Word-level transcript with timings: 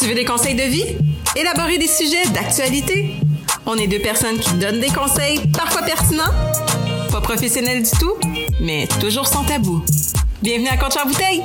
Tu 0.00 0.06
veux 0.06 0.14
des 0.14 0.24
conseils 0.24 0.54
de 0.54 0.62
vie? 0.62 0.96
Élaborer 1.36 1.76
des 1.76 1.86
sujets 1.86 2.26
d'actualité? 2.32 3.16
On 3.66 3.76
est 3.76 3.86
deux 3.86 3.98
personnes 3.98 4.38
qui 4.38 4.54
donnent 4.54 4.80
des 4.80 4.88
conseils, 4.88 5.38
parfois 5.52 5.82
pertinents, 5.82 6.32
pas 7.12 7.20
professionnels 7.20 7.82
du 7.82 7.90
tout, 7.90 8.14
mais 8.62 8.88
toujours 8.98 9.26
sans 9.26 9.44
tabou. 9.44 9.84
Bienvenue 10.40 10.68
à 10.68 10.78
Contre 10.78 11.06
bouteille! 11.06 11.42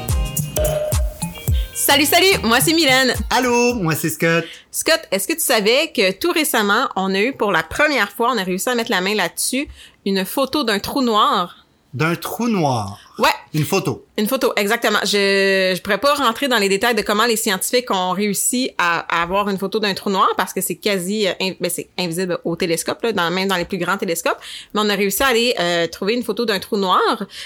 Salut, 1.73 2.05
salut! 2.05 2.39
Moi, 2.44 2.62
c'est 2.62 2.71
Mylène. 2.71 3.13
Allô, 3.29 3.73
moi, 3.73 3.94
c'est 3.94 4.10
Scott. 4.10 4.46
Scott, 4.72 5.01
est-ce 5.12 5.28
que 5.28 5.33
tu 5.33 5.42
savais 5.42 5.92
que 5.94 6.13
tout 6.13 6.31
récemment, 6.31 6.87
on 6.96 7.13
a 7.13 7.19
eu 7.19 7.33
pour 7.33 7.51
la 7.51 7.62
première 7.62 8.10
fois, 8.10 8.31
on 8.33 8.37
a 8.37 8.44
réussi 8.44 8.69
à 8.69 8.76
mettre 8.76 8.92
la 8.92 9.01
main 9.01 9.15
là-dessus, 9.15 9.67
une 10.06 10.24
photo 10.24 10.63
d'un 10.63 10.79
trou 10.79 11.01
noir? 11.01 11.64
D'un 11.96 12.15
trou 12.15 12.49
noir. 12.49 12.99
Ouais. 13.17 13.29
Une 13.53 13.63
photo. 13.63 14.05
Une 14.17 14.28
photo, 14.28 14.51
exactement. 14.57 14.99
Je 15.03 15.73
je 15.75 15.81
pourrais 15.81 15.97
pas 15.97 16.13
rentrer 16.16 16.49
dans 16.49 16.57
les 16.57 16.67
détails 16.70 16.93
de 16.93 17.02
comment 17.02 17.25
les 17.25 17.38
scientifiques 17.38 17.89
ont 17.89 18.11
réussi 18.11 18.71
à, 18.77 18.99
à 19.17 19.23
avoir 19.23 19.47
une 19.49 19.57
photo 19.57 19.79
d'un 19.79 19.93
trou 19.93 20.09
noir 20.09 20.27
parce 20.35 20.51
que 20.53 20.59
c'est 20.59 20.75
quasi 20.75 21.25
euh, 21.25 21.31
in- 21.39 21.53
ben, 21.61 21.71
c'est 21.73 21.87
invisible 21.97 22.37
au 22.43 22.57
télescope 22.57 23.01
là, 23.01 23.13
dans, 23.13 23.31
même 23.31 23.47
dans 23.47 23.55
les 23.55 23.63
plus 23.63 23.77
grands 23.77 23.97
télescopes, 23.97 24.37
mais 24.73 24.81
on 24.84 24.89
a 24.89 24.95
réussi 24.95 25.23
à 25.23 25.27
aller 25.27 25.55
euh, 25.57 25.87
trouver 25.87 26.15
une 26.15 26.23
photo 26.23 26.43
d'un 26.45 26.59
trou 26.59 26.75
noir. 26.75 26.99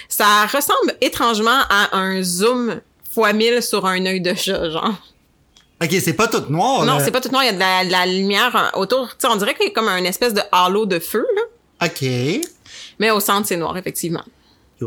Ça 0.07 0.47
ressemble 0.47 0.95
étrangement 0.99 1.59
à 1.69 1.95
un 1.95 2.23
zoom 2.23 2.81
fois 3.11 3.31
1000 3.33 3.61
sur 3.61 3.85
un 3.85 4.03
œil 4.07 4.19
de 4.21 4.33
chat, 4.33 4.67
genre. 4.71 4.95
Ok, 5.81 5.91
c'est 6.01 6.13
pas 6.13 6.27
tout 6.27 6.43
noir. 6.49 6.85
Non, 6.85 6.97
c'est 6.99 7.11
pas 7.11 7.21
tout 7.21 7.29
noir, 7.29 7.43
il 7.43 7.47
y 7.47 7.49
a 7.49 7.53
de 7.53 7.59
la, 7.59 7.85
de 7.85 7.91
la 7.91 8.05
lumière 8.07 8.55
euh, 8.75 8.79
autour. 8.79 9.09
Tu 9.09 9.15
sais, 9.19 9.27
on 9.27 9.35
dirait 9.35 9.53
qu'il 9.53 9.67
y 9.67 9.69
a 9.69 9.73
comme 9.73 9.87
un 9.89 10.03
espèce 10.05 10.33
de 10.33 10.41
halo 10.51 10.87
de 10.87 10.97
feu 10.97 11.25
là, 11.35 11.87
Ok. 11.87 12.03
mais 12.97 13.11
au 13.11 13.19
centre 13.19 13.47
c'est 13.47 13.57
noir 13.57 13.77
effectivement. 13.77 14.23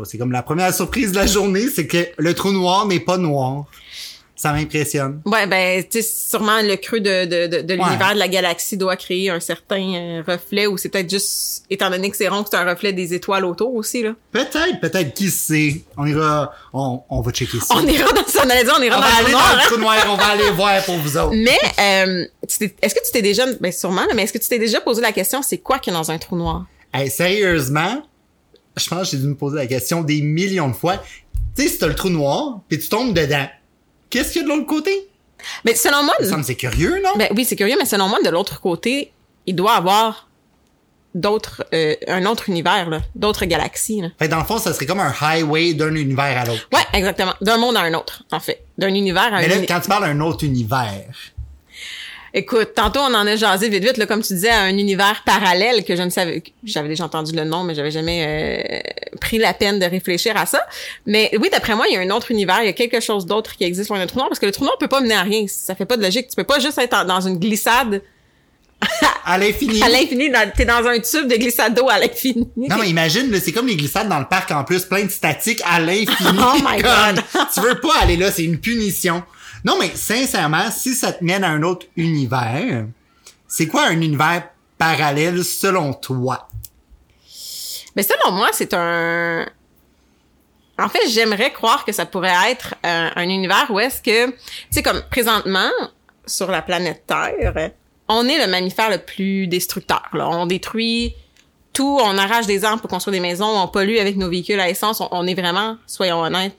C'est 0.05 0.17
comme 0.17 0.31
la 0.31 0.43
première 0.43 0.73
surprise 0.73 1.11
de 1.11 1.17
la 1.17 1.25
journée, 1.27 1.67
c'est 1.73 1.87
que 1.87 2.07
le 2.17 2.33
trou 2.33 2.51
noir 2.51 2.85
n'est 2.87 2.99
pas 2.99 3.17
noir. 3.17 3.65
Ça 4.35 4.51
m'impressionne. 4.51 5.21
Ouais, 5.25 5.45
ben, 5.47 5.83
tu 5.83 6.01
sais, 6.01 6.09
sûrement 6.29 6.59
le 6.61 6.75
creux 6.75 6.99
de, 6.99 7.23
de, 7.25 7.47
de, 7.47 7.61
de 7.61 7.73
Ouais. 7.75 7.79
l'univers 7.85 8.13
de 8.15 8.19
la 8.19 8.27
galaxie 8.27 8.75
doit 8.75 8.97
créer 8.97 9.29
un 9.29 9.39
certain 9.39 9.93
euh, 9.93 10.23
reflet, 10.27 10.65
ou 10.67 10.75
c'est 10.77 10.89
peut-être 10.89 11.09
juste, 11.09 11.63
étant 11.69 11.89
donné 11.89 12.09
que 12.09 12.17
c'est 12.17 12.27
rond, 12.27 12.43
que 12.43 12.49
c'est 12.51 12.57
un 12.57 12.67
reflet 12.69 12.91
des 12.91 13.13
étoiles 13.13 13.45
autour 13.45 13.73
aussi, 13.75 14.01
là. 14.01 14.13
Peut-être, 14.33 14.81
peut-être, 14.81 15.13
qui 15.13 15.29
sait? 15.29 15.83
On 15.97 16.05
ira, 16.07 16.51
on, 16.73 17.01
on 17.09 17.21
va 17.21 17.31
checker 17.31 17.59
ça. 17.59 17.75
On 17.77 17.87
ira 17.87 18.11
dans, 18.11 18.21
on 18.43 18.49
allait 18.49 18.63
dire, 18.65 18.75
on 18.77 18.81
ira 18.81 18.97
On 18.97 19.01
dans 19.01 19.05
va 19.07 19.11
le 19.19 19.23
aller 19.25 19.31
noir, 19.31 19.49
dans 19.55 19.61
le 19.61 19.67
trou 19.69 19.77
noir, 19.77 19.95
on 20.09 20.15
va 20.17 20.25
aller 20.25 20.49
voir 20.51 20.83
pour 20.83 20.97
vous 20.97 21.15
autres. 21.15 21.35
Mais, 21.35 21.59
euh, 21.79 22.25
est-ce 22.41 22.95
que 22.95 23.05
tu 23.05 23.11
t'es 23.13 23.21
déjà, 23.21 23.45
ben 23.61 23.71
sûrement, 23.71 24.01
mais 24.13 24.23
est-ce 24.23 24.33
que 24.33 24.39
tu 24.39 24.49
t'es 24.49 24.59
déjà 24.59 24.81
posé 24.81 25.01
la 25.01 25.11
question, 25.13 25.41
c'est 25.41 25.59
quoi 25.59 25.77
qu'il 25.79 25.93
y 25.93 25.95
a 25.95 25.99
dans 25.99 26.11
un 26.11 26.17
trou 26.17 26.35
noir? 26.35 26.65
Hey, 26.93 27.09
sérieusement, 27.09 28.03
je 28.77 28.87
pense 28.87 29.09
que 29.11 29.17
j'ai 29.17 29.21
dû 29.21 29.27
me 29.27 29.35
poser 29.35 29.57
la 29.57 29.67
question 29.67 30.01
des 30.01 30.21
millions 30.21 30.67
de 30.69 30.73
fois. 30.73 30.97
Tu 31.55 31.63
sais, 31.63 31.67
si 31.69 31.77
t'as 31.77 31.87
le 31.87 31.95
trou 31.95 32.09
noir, 32.09 32.59
puis 32.67 32.79
tu 32.79 32.89
tombes 32.89 33.13
dedans, 33.13 33.47
qu'est-ce 34.09 34.31
qu'il 34.33 34.41
y 34.41 34.45
a 34.45 34.47
de 34.47 34.53
l'autre 34.53 34.67
côté? 34.67 35.07
Mais 35.65 35.75
selon 35.75 36.03
moi, 36.03 36.13
Ça 36.21 36.37
me 36.37 36.43
c'est 36.43 36.55
curieux, 36.55 37.01
non? 37.03 37.11
ben 37.17 37.27
oui, 37.35 37.45
c'est 37.45 37.55
curieux, 37.55 37.75
mais 37.77 37.85
selon 37.85 38.07
moi, 38.07 38.19
de 38.23 38.29
l'autre 38.29 38.61
côté, 38.61 39.11
il 39.45 39.55
doit 39.55 39.73
avoir 39.73 40.29
d'autres, 41.15 41.63
euh, 41.75 41.95
un 42.07 42.25
autre 42.25 42.49
univers, 42.49 42.89
là, 42.89 43.01
d'autres 43.13 43.45
galaxies, 43.45 44.01
là. 44.01 44.07
Fait 44.17 44.27
dans 44.27 44.39
le 44.39 44.45
fond, 44.45 44.57
ça 44.57 44.73
serait 44.73 44.87
comme 44.87 44.99
un 44.99 45.13
highway 45.21 45.73
d'un 45.75 45.93
univers 45.93 46.37
à 46.39 46.45
l'autre. 46.45 46.67
Ouais, 46.73 46.81
exactement. 46.93 47.33
D'un 47.41 47.57
monde 47.57 47.77
à 47.77 47.81
un 47.81 47.93
autre, 47.93 48.23
en 48.31 48.39
fait. 48.39 48.63
D'un 48.79 48.87
univers 48.95 49.31
à 49.31 49.37
un 49.37 49.41
Mais 49.41 49.47
là, 49.47 49.57
uni- 49.57 49.67
quand 49.67 49.79
tu 49.79 49.89
parles 49.89 50.05
d'un 50.05 50.19
autre 50.21 50.43
univers, 50.43 51.05
Écoute, 52.35 52.73
tantôt 52.73 52.99
on 52.99 53.13
en 53.13 53.27
a 53.27 53.35
jasé 53.35 53.69
vite 53.69 53.83
vite, 53.83 53.97
là, 53.97 54.07
comme 54.07 54.23
tu 54.23 54.33
disais, 54.33 54.49
à 54.49 54.61
un 54.61 54.75
univers 54.75 55.21
parallèle 55.23 55.83
que 55.83 55.95
je 55.95 56.01
ne 56.01 56.09
savais, 56.09 56.41
j'avais 56.63 56.87
déjà 56.87 57.05
entendu 57.05 57.31
le 57.35 57.43
nom, 57.43 57.63
mais 57.63 57.75
j'avais 57.75 57.91
jamais 57.91 58.25
euh, 58.25 59.17
pris 59.21 59.37
la 59.37 59.53
peine 59.53 59.77
de 59.77 59.85
réfléchir 59.85 60.35
à 60.35 60.47
ça. 60.47 60.65
Mais 61.05 61.29
oui, 61.39 61.49
d'après 61.51 61.75
moi, 61.75 61.85
il 61.87 61.93
y 61.93 61.97
a 61.97 61.99
un 61.99 62.09
autre 62.09 62.31
univers, 62.31 62.61
il 62.63 62.65
y 62.65 62.69
a 62.69 62.73
quelque 62.73 62.99
chose 63.01 63.27
d'autre 63.27 63.55
qui 63.55 63.65
existe 63.65 63.89
loin 63.89 63.99
d'un 63.99 64.07
trou 64.07 64.17
noir, 64.17 64.29
parce 64.29 64.39
que 64.39 64.47
le 64.47 64.51
trou 64.51 64.63
noir 64.63 64.77
peut 64.79 64.87
pas 64.87 64.99
mener 64.99 65.13
à 65.13 65.21
rien, 65.21 65.45
ça 65.47 65.75
fait 65.75 65.85
pas 65.85 65.95
de 65.95 66.01
logique. 66.01 66.27
Tu 66.27 66.35
peux 66.35 66.43
pas 66.43 66.57
juste 66.59 66.79
être 66.79 67.05
dans 67.05 67.21
une 67.21 67.37
glissade 67.37 68.01
à 69.25 69.37
l'infini. 69.37 69.81
à 69.83 69.89
l'infini, 69.89 70.31
t'es 70.57 70.65
dans 70.65 70.87
un 70.87 70.99
tube 70.99 71.27
de 71.27 71.35
glissade 71.35 71.75
d'eau 71.75 71.87
à 71.87 71.99
l'infini. 71.99 72.49
Non, 72.57 72.77
mais 72.79 72.89
imagine, 72.89 73.31
c'est 73.39 73.51
comme 73.51 73.67
les 73.67 73.75
glissades 73.75 74.09
dans 74.09 74.19
le 74.19 74.25
parc 74.25 74.49
en 74.49 74.63
plus, 74.63 74.85
plein 74.85 75.03
de 75.03 75.11
statiques 75.11 75.61
à 75.65 75.79
l'infini. 75.79 76.07
Oh 76.39 76.57
my 76.67 76.81
God. 76.81 77.23
tu 77.53 77.61
veux 77.61 77.79
pas 77.79 77.99
aller 78.01 78.17
là, 78.17 78.31
c'est 78.31 78.43
une 78.43 78.59
punition. 78.59 79.23
Non, 79.63 79.77
mais 79.79 79.95
sincèrement, 79.95 80.69
si 80.71 80.93
ça 80.93 81.13
te 81.13 81.23
mène 81.23 81.43
à 81.43 81.49
un 81.49 81.63
autre 81.63 81.85
univers, 81.95 82.85
c'est 83.47 83.67
quoi 83.67 83.87
un 83.87 84.01
univers 84.01 84.49
parallèle 84.77 85.43
selon 85.43 85.93
toi? 85.93 86.47
Mais 87.95 88.03
selon 88.03 88.31
moi, 88.31 88.49
c'est 88.51 88.73
un. 88.73 89.45
En 90.79 90.89
fait, 90.89 91.07
j'aimerais 91.07 91.51
croire 91.51 91.85
que 91.85 91.91
ça 91.91 92.05
pourrait 92.05 92.51
être 92.51 92.73
un, 92.83 93.11
un 93.15 93.29
univers 93.29 93.67
où 93.69 93.79
est-ce 93.79 94.01
que, 94.01 94.31
tu 94.31 94.37
sais, 94.71 94.83
comme 94.83 95.01
présentement 95.11 95.69
sur 96.25 96.49
la 96.49 96.61
planète 96.61 97.03
Terre, 97.05 97.71
on 98.07 98.27
est 98.27 98.43
le 98.43 98.49
mammifère 98.49 98.89
le 98.89 98.97
plus 98.97 99.47
destructeur. 99.47 100.09
On 100.13 100.45
détruit 100.45 101.15
tout, 101.73 101.99
on 102.01 102.17
arrache 102.17 102.47
des 102.47 102.65
arbres 102.65 102.81
pour 102.81 102.89
construire 102.89 103.13
des 103.13 103.19
maisons, 103.19 103.45
on 103.45 103.67
pollue 103.67 103.97
avec 103.97 104.17
nos 104.17 104.29
véhicules 104.29 104.59
à 104.59 104.69
essence. 104.69 105.01
On 105.11 105.27
est 105.27 105.33
vraiment, 105.35 105.77
soyons 105.85 106.21
honnêtes, 106.21 106.57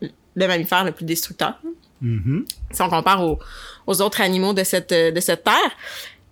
le 0.00 0.46
mammifère 0.46 0.84
le 0.84 0.92
plus 0.92 1.04
destructeur. 1.04 1.54
Si 2.02 2.82
on 2.82 2.88
compare 2.90 3.22
aux, 3.24 3.38
aux 3.86 4.00
autres 4.02 4.20
animaux 4.20 4.52
de 4.52 4.64
cette 4.64 4.90
de 4.92 5.20
cette 5.20 5.44
terre. 5.44 5.70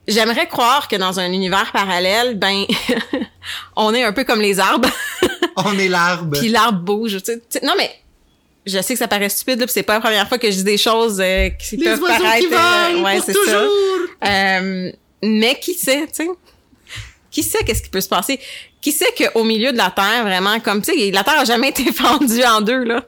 J'aimerais 0.09 0.49
croire 0.49 0.89
que 0.89 0.97
dans 0.97 1.21
un 1.21 1.31
univers 1.31 1.71
parallèle, 1.73 2.37
ben, 2.37 2.65
on 3.77 3.95
est 3.95 4.03
un 4.03 4.13
peu 4.13 4.25
comme 4.25 4.41
les 4.41 4.59
arbres, 4.59 4.89
On 5.57 5.79
est 5.79 5.87
l'arbre. 5.89 6.39
puis 6.41 6.49
l'arbre 6.49 6.81
bouge. 6.81 7.19
tu 7.19 7.25
sais. 7.33 7.39
Tu 7.39 7.45
sais, 7.61 7.61
non 7.65 7.75
mais, 7.79 7.89
je 8.67 8.81
sais 8.83 8.95
que 8.95 8.99
ça 8.99 9.07
paraît 9.07 9.29
stupide 9.29 9.61
là, 9.61 9.67
c'est 9.69 9.85
pas 9.85 9.95
la 9.95 10.01
première 10.01 10.29
fois 10.29 10.39
que 10.39 10.51
je 10.51 10.57
dis 10.57 10.65
des 10.65 10.77
choses 10.77 11.21
euh, 11.21 11.51
qui 11.51 11.77
Les 11.77 11.85
peuvent 11.85 12.01
paraître. 12.01 12.39
qui 12.39 12.47
volent 12.47 13.05
ouais, 13.05 13.21
c'est 13.25 13.33
toujours. 13.33 13.71
ça. 14.23 14.29
Euh, 14.29 14.91
mais 15.23 15.55
qui 15.61 15.75
sait, 15.75 16.01
tu 16.09 16.25
sais? 16.25 16.29
Qui 17.31 17.43
sait 17.45 17.63
qu'est-ce 17.65 17.83
qui 17.83 17.89
peut 17.91 18.01
se 18.01 18.09
passer? 18.09 18.41
Qui 18.81 18.91
sait 18.91 19.15
qu'au 19.17 19.45
milieu 19.45 19.71
de 19.73 19.79
la 19.79 19.91
Terre, 19.91 20.25
vraiment, 20.25 20.59
comme, 20.59 20.83
tu 20.83 20.93
sais, 20.93 21.11
la 21.13 21.23
Terre 21.23 21.39
a 21.39 21.45
jamais 21.45 21.69
été 21.69 21.93
fendue 21.93 22.43
en 22.45 22.61
deux, 22.61 22.83
là? 22.83 23.05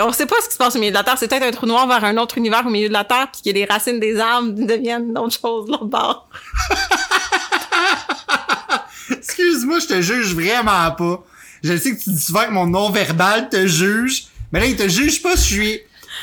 On 0.00 0.12
sait 0.12 0.26
pas 0.26 0.36
ce 0.42 0.48
qui 0.48 0.54
se 0.54 0.58
passe 0.58 0.74
au 0.74 0.78
milieu 0.78 0.90
de 0.90 0.96
la 0.96 1.04
Terre. 1.04 1.16
C'est 1.18 1.28
peut-être 1.28 1.44
un 1.44 1.52
trou 1.52 1.66
noir 1.66 1.86
vers 1.86 2.04
un 2.04 2.16
autre 2.16 2.38
univers 2.38 2.66
au 2.66 2.70
milieu 2.70 2.88
de 2.88 2.92
la 2.92 3.04
Terre, 3.04 3.28
puis 3.32 3.42
que 3.42 3.56
les 3.56 3.64
racines 3.64 4.00
des 4.00 4.18
arbres 4.18 4.52
deviennent 4.52 5.12
d'autres 5.12 5.38
choses, 5.40 5.68
l'autre 5.68 5.84
bord. 5.84 6.28
Excuse-moi, 9.10 9.78
je 9.80 9.86
te 9.86 10.00
juge 10.00 10.34
vraiment 10.34 10.90
pas. 10.90 11.24
Je 11.62 11.76
sais 11.76 11.96
que 11.96 12.02
tu 12.02 12.10
dis 12.10 12.20
souvent 12.20 12.44
que 12.44 12.50
mon 12.50 12.66
non-verbal 12.66 13.48
te 13.48 13.66
juge, 13.66 14.26
mais 14.52 14.60
là, 14.60 14.66
il 14.66 14.76
te 14.76 14.88
juge 14.88 15.22
pas 15.22 15.36
si 15.36 15.54
je 15.54 15.54
suis 15.54 15.80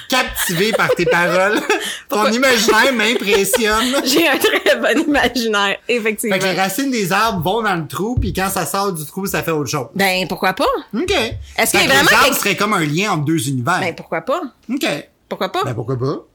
captivé 0.09 0.71
par 0.71 0.89
tes 0.89 1.05
paroles. 1.05 1.59
Ton 2.09 2.31
imaginaire 2.31 2.93
m'impressionne. 2.93 3.95
J'ai 4.03 4.27
un 4.27 4.37
très 4.37 4.75
bon 4.77 5.07
imaginaire, 5.07 5.77
effectivement. 5.87 6.35
Fait 6.35 6.41
que 6.41 6.45
les 6.45 6.59
racines 6.59 6.91
des 6.91 7.11
arbres 7.11 7.41
vont 7.43 7.61
dans 7.61 7.75
le 7.75 7.87
trou, 7.87 8.15
puis 8.19 8.33
quand 8.33 8.49
ça 8.49 8.65
sort 8.65 8.93
du 8.93 9.05
trou, 9.05 9.25
ça 9.25 9.43
fait 9.43 9.51
autre 9.51 9.69
chose. 9.69 9.87
Ben, 9.95 10.27
pourquoi 10.27 10.53
pas? 10.53 10.65
OK. 10.93 11.11
Est-ce 11.57 11.71
qu'il 11.71 11.81
y 11.81 11.83
a 11.83 11.87
vraiment 11.87 12.09
les 12.09 12.15
arbres 12.15 12.35
serait 12.35 12.55
comme 12.55 12.73
un 12.73 12.85
lien 12.85 13.11
entre 13.11 13.25
deux 13.25 13.49
univers. 13.49 13.79
Ben, 13.79 13.95
pourquoi 13.95 14.21
pas? 14.21 14.41
OK. 14.69 14.85
Pourquoi 15.29 15.49
pas? 15.49 15.63
Ben 15.63 15.73
pourquoi 15.73 15.97
pas? 15.97 16.25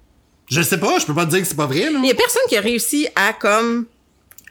Je 0.49 0.63
sais 0.63 0.79
pas, 0.79 0.99
je 0.99 1.07
peux 1.07 1.15
pas 1.15 1.27
te 1.27 1.31
dire 1.31 1.41
que 1.41 1.47
c'est 1.47 1.57
pas 1.57 1.67
vrai, 1.67 1.91
là. 1.91 1.99
Il 2.03 2.07
y 2.07 2.11
a 2.11 2.15
personne 2.15 2.43
qui 2.49 2.57
a 2.57 2.61
réussi 2.61 3.09
à, 3.17 3.33
comme, 3.33 3.87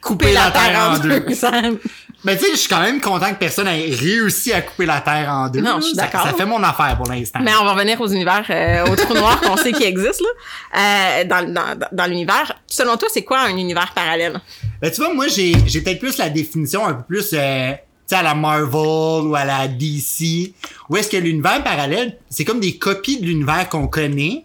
Couper 0.02 0.32
la 0.32 0.50
terre 0.52 0.78
en 0.78 0.98
deux. 0.98 1.24
Mais 2.26 2.36
tu 2.36 2.44
sais, 2.44 2.50
je 2.50 2.56
suis 2.56 2.68
quand 2.68 2.80
même 2.80 3.00
content 3.00 3.32
que 3.32 3.38
personne 3.38 3.68
ait 3.68 3.94
réussi 3.94 4.52
à 4.52 4.60
couper 4.60 4.84
la 4.84 5.00
terre 5.00 5.28
en 5.30 5.48
deux. 5.48 5.60
Non, 5.60 5.76
je 5.76 5.86
suis 5.86 5.94
d'accord. 5.94 6.26
Ça, 6.26 6.32
fait 6.32 6.44
mon 6.44 6.60
affaire 6.60 6.96
pour 6.96 7.06
l'instant. 7.06 7.38
Mais 7.40 7.52
on 7.54 7.64
va 7.64 7.72
revenir 7.72 8.00
aux 8.00 8.08
univers, 8.08 8.44
euh, 8.50 8.84
aux 8.90 8.96
trous 8.96 9.14
noirs 9.14 9.40
qu'on 9.40 9.56
sait 9.56 9.70
qui 9.70 9.84
existent, 9.84 10.24
là. 10.24 11.20
Euh, 11.20 11.24
dans, 11.24 11.54
dans, 11.54 11.78
dans 11.92 12.06
l'univers. 12.06 12.60
Selon 12.66 12.96
toi, 12.96 13.06
c'est 13.12 13.22
quoi 13.22 13.42
un 13.42 13.56
univers 13.56 13.92
parallèle? 13.94 14.40
Ben, 14.82 14.90
tu 14.90 14.96
vois, 15.02 15.14
moi, 15.14 15.28
j'ai, 15.28 15.52
j'ai 15.66 15.80
peut-être 15.82 16.00
plus 16.00 16.18
la 16.18 16.28
définition 16.28 16.84
un 16.84 16.94
peu 16.94 17.04
plus, 17.04 17.30
euh, 17.32 17.70
tu 17.70 17.78
sais, 18.08 18.16
à 18.16 18.24
la 18.24 18.34
Marvel 18.34 19.28
ou 19.28 19.36
à 19.36 19.44
la 19.44 19.68
DC, 19.68 20.52
où 20.88 20.96
est-ce 20.96 21.08
que 21.08 21.18
l'univers 21.18 21.62
parallèle, 21.62 22.18
c'est 22.28 22.44
comme 22.44 22.58
des 22.58 22.76
copies 22.76 23.20
de 23.20 23.26
l'univers 23.26 23.68
qu'on 23.68 23.86
connaît, 23.86 24.44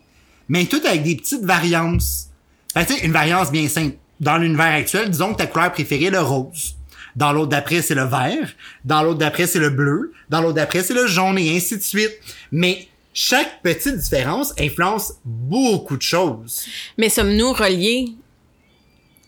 mais 0.49 0.65
tout 0.65 0.81
avec 0.85 1.01
des 1.01 1.15
petites 1.15 1.43
variances. 1.43 2.27
Que, 2.75 2.81
tu 2.85 2.93
sais, 2.93 3.05
une 3.07 3.11
variance 3.11 3.51
bien 3.51 3.67
simple. 3.67 3.95
Dans 4.19 4.37
l'univers 4.37 4.75
actuel, 4.75 5.09
disons 5.09 5.33
que 5.33 5.39
ta 5.39 5.47
couleur 5.47 5.71
préférée 5.71 6.05
est 6.05 6.11
le 6.11 6.21
rose. 6.21 6.75
Dans 7.15 7.33
l'autre 7.33 7.49
d'après, 7.49 7.81
c'est 7.81 7.95
le 7.95 8.05
vert. 8.05 8.49
Dans 8.85 9.03
l'autre 9.03 9.19
d'après, 9.19 9.47
c'est 9.47 9.59
le 9.59 9.69
bleu. 9.69 10.13
Dans 10.29 10.41
l'autre 10.41 10.55
d'après, 10.55 10.83
c'est 10.83 10.93
le 10.93 11.07
jaune 11.07 11.37
et 11.37 11.55
ainsi 11.55 11.77
de 11.77 11.83
suite. 11.83 12.11
Mais 12.51 12.87
chaque 13.13 13.61
petite 13.61 13.97
différence 13.97 14.53
influence 14.57 15.13
beaucoup 15.25 15.97
de 15.97 16.01
choses. 16.01 16.65
Mais 16.97 17.09
sommes-nous 17.09 17.51
reliés? 17.53 18.05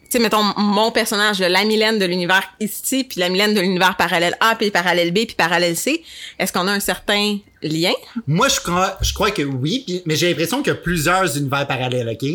Tu 0.06 0.19
sais, 0.19 0.19
mettons, 0.19 0.44
mon 0.57 0.91
personnage, 0.91 1.39
la 1.39 1.65
Mylène 1.65 1.97
de 1.97 2.06
l'univers 2.06 2.44
ici, 2.59 3.03
puis 3.03 3.19
la 3.19 3.30
Mylène 3.30 3.56
de 3.56 3.59
l'univers 3.62 3.97
parallèle 3.97 4.38
A, 4.39 4.56
puis 4.56 4.69
parallèle 4.69 5.12
B, 5.12 5.25
puis 5.25 5.36
parallèle 5.36 5.75
C, 5.75 6.03
est-ce 6.38 6.53
qu'on 6.53 6.68
a 6.68 6.71
un 6.71 6.79
certain 6.79 7.39
lien? 7.63 7.94
Moi, 8.27 8.47
je 8.47 8.59
crois, 8.59 8.97
je 9.01 9.12
crois 9.12 9.31
que 9.31 9.41
oui, 9.41 10.03
mais 10.06 10.15
j'ai 10.15 10.29
l'impression 10.29 10.62
qu'il 10.62 10.71
y 10.71 10.75
a 10.75 10.79
plusieurs 10.79 11.36
univers 11.36 11.65
parallèles, 11.65 12.09
OK? 12.09 12.29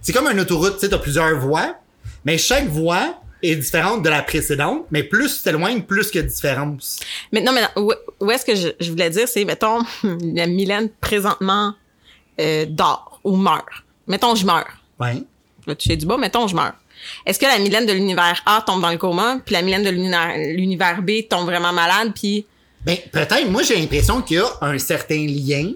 C'est 0.00 0.12
comme 0.12 0.28
une 0.28 0.38
autoroute, 0.38 0.74
tu 0.74 0.80
sais, 0.80 0.88
t'as 0.88 0.98
plusieurs 0.98 1.36
voies, 1.40 1.74
mais 2.24 2.38
chaque 2.38 2.68
voie 2.68 3.20
est 3.42 3.56
différente 3.56 4.02
de 4.02 4.08
la 4.08 4.22
précédente, 4.22 4.86
mais 4.90 5.02
plus 5.02 5.36
tu 5.36 5.42
t'éloignes, 5.42 5.82
plus 5.82 6.10
qu'il 6.10 6.20
y 6.20 6.24
a 6.24 6.26
de 6.26 6.32
différence. 6.32 6.98
Mais 7.32 7.40
non, 7.40 7.52
mais 7.52 7.62
non, 7.62 7.90
où, 8.20 8.30
est-ce 8.30 8.44
que 8.44 8.54
je, 8.54 8.68
je 8.80 8.90
voulais 8.90 9.10
dire, 9.10 9.28
c'est, 9.28 9.44
mettons, 9.44 9.80
la 10.02 10.46
Mylène 10.46 10.88
présentement 11.00 11.74
euh, 12.40 12.66
dort 12.68 13.20
ou 13.24 13.36
meurt. 13.36 13.66
mettons, 14.06 14.34
je 14.34 14.46
meurs. 14.46 14.68
Ouais. 15.00 15.22
Je 15.62 15.70
vais 15.70 15.74
toucher 15.76 15.96
du 15.96 16.06
bas, 16.06 16.16
mettons, 16.16 16.46
je 16.46 16.54
meurs. 16.54 16.74
Est-ce 17.24 17.38
que 17.38 17.46
la 17.46 17.58
Mylène 17.58 17.86
de 17.86 17.92
l'univers 17.92 18.42
A 18.46 18.62
tombe 18.66 18.80
dans 18.80 18.90
le 18.90 18.98
coma, 18.98 19.38
puis 19.44 19.54
la 19.54 19.62
Mylène 19.62 19.84
de 19.84 19.90
l'univers 19.90 20.36
l'univers 20.36 21.02
B 21.02 21.28
tombe 21.28 21.46
vraiment 21.46 21.72
malade, 21.72 22.12
puis 22.14 22.46
Ben, 22.84 22.96
peut-être, 23.12 23.48
moi, 23.50 23.62
j'ai 23.62 23.76
l'impression 23.76 24.22
qu'il 24.22 24.38
y 24.38 24.40
a 24.40 24.48
un 24.60 24.78
certain 24.78 25.26
lien 25.26 25.72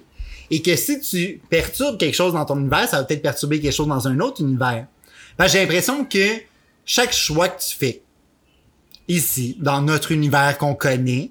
et 0.51 0.63
que 0.63 0.75
si 0.77 1.01
tu 1.01 1.41
perturbes 1.49 1.99
quelque 1.99 2.15
chose 2.15 2.33
dans 2.33 2.45
ton 2.45 2.59
univers, 2.59 2.89
ça 2.89 2.99
va 2.99 3.05
peut-être 3.05 3.23
perturber 3.23 3.61
quelque 3.61 3.75
chose 3.75 3.89
dans 3.89 4.09
un 4.09 4.19
autre 4.21 4.41
univers. 4.41 4.87
Ben, 5.39 5.47
j'ai 5.47 5.61
l'impression 5.61 6.05
que 6.05 6.50
chaque 6.91 7.13
choix 7.13 7.49
que 7.49 7.63
tu 7.63 7.77
fais 7.77 8.03
ici, 9.07 9.57
dans 9.61 9.81
notre 9.81 10.11
univers 10.11 10.59
qu'on 10.59 10.75
connaît, 10.75 11.31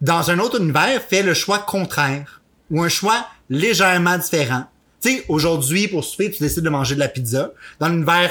dans 0.00 0.30
un 0.30 0.38
autre 0.38 0.60
univers, 0.60 1.02
fait 1.02 1.24
le 1.24 1.34
choix 1.34 1.58
contraire 1.58 2.40
ou 2.70 2.80
un 2.80 2.88
choix 2.88 3.26
légèrement 3.48 4.16
différent. 4.16 4.66
Tu 5.02 5.10
sais, 5.10 5.24
aujourd'hui, 5.28 5.88
pour 5.88 6.04
souper, 6.04 6.30
tu 6.30 6.40
décides 6.40 6.62
de 6.62 6.70
manger 6.70 6.94
de 6.94 7.00
la 7.00 7.08
pizza. 7.08 7.50
Dans 7.80 7.88
l'univers 7.88 8.30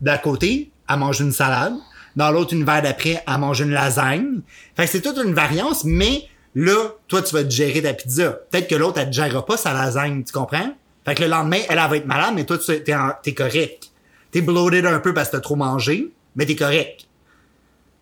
d'à 0.00 0.18
côté, 0.18 0.72
à 0.88 0.96
manger 0.96 1.22
une 1.22 1.32
salade. 1.32 1.74
Dans 2.16 2.32
l'autre 2.32 2.54
univers 2.54 2.82
d'après, 2.82 3.22
à 3.24 3.38
manger 3.38 3.62
une 3.62 3.70
lasagne. 3.70 4.40
Fait 4.74 4.86
que 4.86 4.90
c'est 4.90 5.00
toute 5.00 5.18
une 5.18 5.32
variance, 5.32 5.84
mais 5.84 6.24
là, 6.56 6.88
toi, 7.06 7.22
tu 7.22 7.32
vas 7.36 7.44
te 7.44 7.50
gérer 7.50 7.82
ta 7.82 7.94
pizza. 7.94 8.32
Peut-être 8.50 8.66
que 8.66 8.74
l'autre, 8.74 8.98
elle 8.98 9.10
te 9.10 9.14
gérera 9.14 9.46
pas 9.46 9.56
sa 9.56 9.72
lasagne, 9.72 10.24
tu 10.24 10.32
comprends? 10.32 10.74
Fait 11.04 11.14
que 11.14 11.22
le 11.22 11.28
lendemain, 11.28 11.60
elle, 11.68 11.78
elle 11.78 11.88
va 11.88 11.96
être 11.96 12.06
malade, 12.06 12.32
mais 12.34 12.44
toi, 12.44 12.58
tu 12.58 12.82
t'es 12.82 13.34
correct. 13.34 13.87
T'es 14.30 14.40
bloated 14.40 14.86
un 14.86 15.00
peu 15.00 15.14
parce 15.14 15.28
que 15.28 15.36
t'as 15.36 15.40
trop 15.40 15.56
mangé, 15.56 16.10
mais 16.36 16.46
t'es 16.46 16.56
correct. 16.56 17.06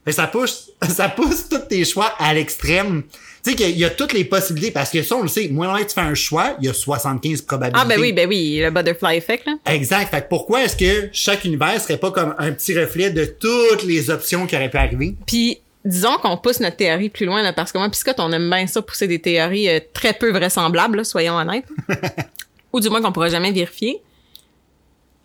Que 0.05 0.13
ça 0.13 0.27
pousse, 0.27 0.71
ça 0.89 1.09
pousse 1.09 1.49
tous 1.49 1.59
tes 1.69 1.85
choix 1.85 2.13
à 2.19 2.33
l'extrême. 2.35 3.03
Tu 3.45 3.51
sais 3.51 3.57
qu'il 3.57 3.79
y 3.79 3.85
a 3.85 3.91
toutes 3.91 4.13
les 4.13 4.25
possibilités, 4.25 4.73
parce 4.73 4.91
que 4.91 5.03
ça, 5.03 5.17
on 5.17 5.23
le 5.23 5.29
sait, 5.29 5.49
moins 5.49 5.79
que 5.81 5.89
tu 5.89 5.95
fais 5.95 6.01
un 6.01 6.15
choix, 6.15 6.57
il 6.61 6.67
y 6.67 6.69
a 6.69 6.75
75 6.75 7.43
probabilités. 7.43 7.81
ah 7.81 7.89
ben 7.89 8.01
oui, 8.01 8.13
ben 8.13 8.29
oui, 8.29 8.61
le 8.61 8.71
butterfly 8.71 9.17
effect 9.17 9.47
là. 9.47 9.55
Exact. 9.67 10.11
Fait 10.11 10.23
que 10.23 10.29
pourquoi 10.29 10.65
est-ce 10.65 10.77
que 10.77 11.09
chaque 11.13 11.45
univers 11.45 11.81
serait 11.81 11.97
pas 11.97 12.11
comme 12.11 12.35
un 12.39 12.53
petit 12.53 12.79
reflet 12.79 13.11
de 13.11 13.25
toutes 13.25 13.85
les 13.85 14.11
options 14.11 14.47
qui 14.47 14.57
auraient 14.57 14.71
pu 14.71 14.77
arriver? 14.79 15.15
Puis 15.27 15.61
disons 15.85 16.19
qu'on 16.19 16.37
pousse 16.37 16.61
notre 16.61 16.77
théorie 16.77 17.09
plus 17.09 17.27
loin 17.27 17.43
là, 17.43 17.53
parce 17.53 17.71
que 17.73 17.79
moi, 17.79 17.89
puis 17.89 17.99
Scott, 17.99 18.17
on 18.19 18.33
aime 18.33 18.51
bien 18.51 18.67
ça 18.67 18.83
pousser 18.83 19.07
des 19.07 19.21
théories 19.21 19.69
euh, 19.69 19.81
très 19.93 20.13
peu 20.13 20.33
vraisemblables, 20.33 20.99
là, 20.99 21.05
soyons 21.05 21.37
honnêtes, 21.37 21.67
ou 22.73 22.81
du 22.81 22.89
moins 22.91 23.01
qu'on 23.01 23.13
pourra 23.13 23.29
jamais 23.29 23.53
vérifier. 23.53 24.01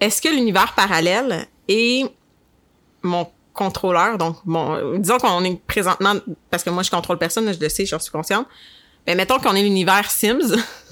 Est-ce 0.02 0.22
que 0.22 0.28
l'univers 0.28 0.74
parallèle 0.76 1.46
est 1.70 2.04
mon 3.04 3.28
contrôleur, 3.54 4.18
donc 4.18 4.38
bon, 4.46 4.98
disons 4.98 5.18
qu'on 5.18 5.44
est 5.44 5.60
présentement, 5.68 6.16
parce 6.50 6.64
que 6.64 6.70
moi 6.70 6.84
je 6.84 6.90
contrôle 6.90 7.18
personne, 7.18 7.46
là, 7.46 7.54
je 7.54 7.60
le 7.60 7.70
sais, 7.70 7.86
j'en 7.86 8.00
suis 8.00 8.12
consciente. 8.12 8.48
Ben 9.06 9.18
mettons 9.18 9.40
qu'on 9.40 9.56
est 9.56 9.64
l'univers 9.64 10.10
Sims. 10.12 10.56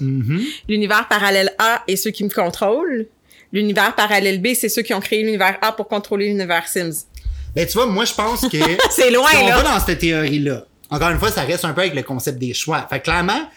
L'univers 0.68 1.08
parallèle 1.08 1.54
A 1.58 1.82
est 1.86 1.96
ceux 1.96 2.10
qui 2.10 2.24
me 2.24 2.30
contrôlent. 2.30 3.06
L'univers 3.52 3.94
parallèle 3.94 4.40
B, 4.40 4.48
c'est 4.54 4.68
ceux 4.68 4.82
qui 4.82 4.94
ont 4.94 5.00
créé 5.00 5.22
l'univers 5.22 5.58
A 5.62 5.72
pour 5.72 5.88
contrôler 5.88 6.26
l'univers 6.26 6.66
Sims. 6.68 7.06
Ben, 7.54 7.66
tu 7.66 7.74
vois, 7.74 7.86
moi, 7.86 8.04
je 8.04 8.14
pense 8.14 8.42
que. 8.42 8.58
C'est 8.90 9.10
loin, 9.10 9.28
si 9.28 9.36
on 9.36 9.48
là. 9.48 9.56
va 9.56 9.62
dans 9.62 9.84
cette 9.84 9.98
théorie-là, 9.98 10.66
encore 10.88 11.10
une 11.10 11.18
fois, 11.18 11.32
ça 11.32 11.42
reste 11.42 11.64
un 11.64 11.72
peu 11.72 11.80
avec 11.80 11.94
le 11.94 12.02
concept 12.02 12.38
des 12.38 12.54
choix. 12.54 12.86
Fait 12.88 13.00
que 13.00 13.04
clairement, 13.04 13.48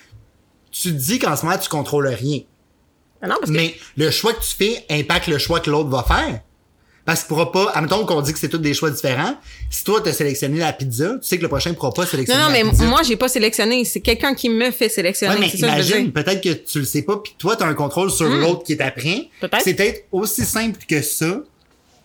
tu 0.71 0.89
te 0.89 0.97
dis 0.97 1.19
qu'en 1.19 1.35
ce 1.35 1.45
moment, 1.45 1.57
tu 1.57 1.69
contrôles 1.69 2.07
rien. 2.07 2.39
Ah 3.23 3.27
non, 3.27 3.35
parce 3.39 3.51
que 3.51 3.55
Mais 3.55 3.75
le 3.95 4.11
choix 4.11 4.33
que 4.33 4.41
tu 4.41 4.55
fais 4.55 4.85
impacte 4.89 5.27
le 5.27 5.37
choix 5.37 5.61
que 5.61 5.71
l'autre 5.71 5.89
va 5.89 6.03
faire. 6.03 6.41
Parce 7.05 7.21
qu'il 7.21 7.29
pourra 7.29 7.51
pas, 7.51 7.71
admettons 7.73 8.05
qu'on 8.05 8.21
dit 8.21 8.31
que 8.31 8.39
c'est 8.39 8.47
tous 8.47 8.59
des 8.59 8.73
choix 8.73 8.89
différents. 8.89 9.35
Si 9.69 9.83
toi, 9.83 9.99
t'as 10.01 10.13
sélectionné 10.13 10.59
la 10.59 10.71
pizza, 10.71 11.15
tu 11.21 11.27
sais 11.27 11.37
que 11.37 11.41
le 11.41 11.49
prochain 11.49 11.73
pourra 11.73 11.91
pas 11.91 12.05
sélectionner 12.05 12.39
Non, 12.39 12.47
non, 12.47 12.53
la 12.53 12.63
mais 12.63 12.85
moi, 12.85 13.01
j'ai 13.03 13.17
pas 13.17 13.27
sélectionné. 13.27 13.83
C'est 13.83 13.99
quelqu'un 13.99 14.33
qui 14.33 14.49
me 14.49 14.71
fait 14.71 14.87
sélectionner. 14.87 15.33
Ouais, 15.33 15.39
mais 15.39 15.49
imagine, 15.49 16.13
peut-être 16.13 16.41
que 16.41 16.53
tu 16.53 16.79
le 16.79 16.85
sais 16.85 17.01
pas, 17.01 17.17
puis 17.17 17.35
toi, 17.37 17.57
t'as 17.57 17.65
un 17.65 17.73
contrôle 17.73 18.09
sur 18.09 18.29
l'autre 18.29 18.63
qui 18.63 18.73
est 18.73 18.81
après. 18.81 19.27
Hmm. 19.41 19.41
Peut-être. 19.41 19.63
C'est 19.63 19.73
peut-être 19.73 20.05
aussi 20.13 20.45
simple 20.45 20.79
que 20.87 21.01
ça, 21.01 21.41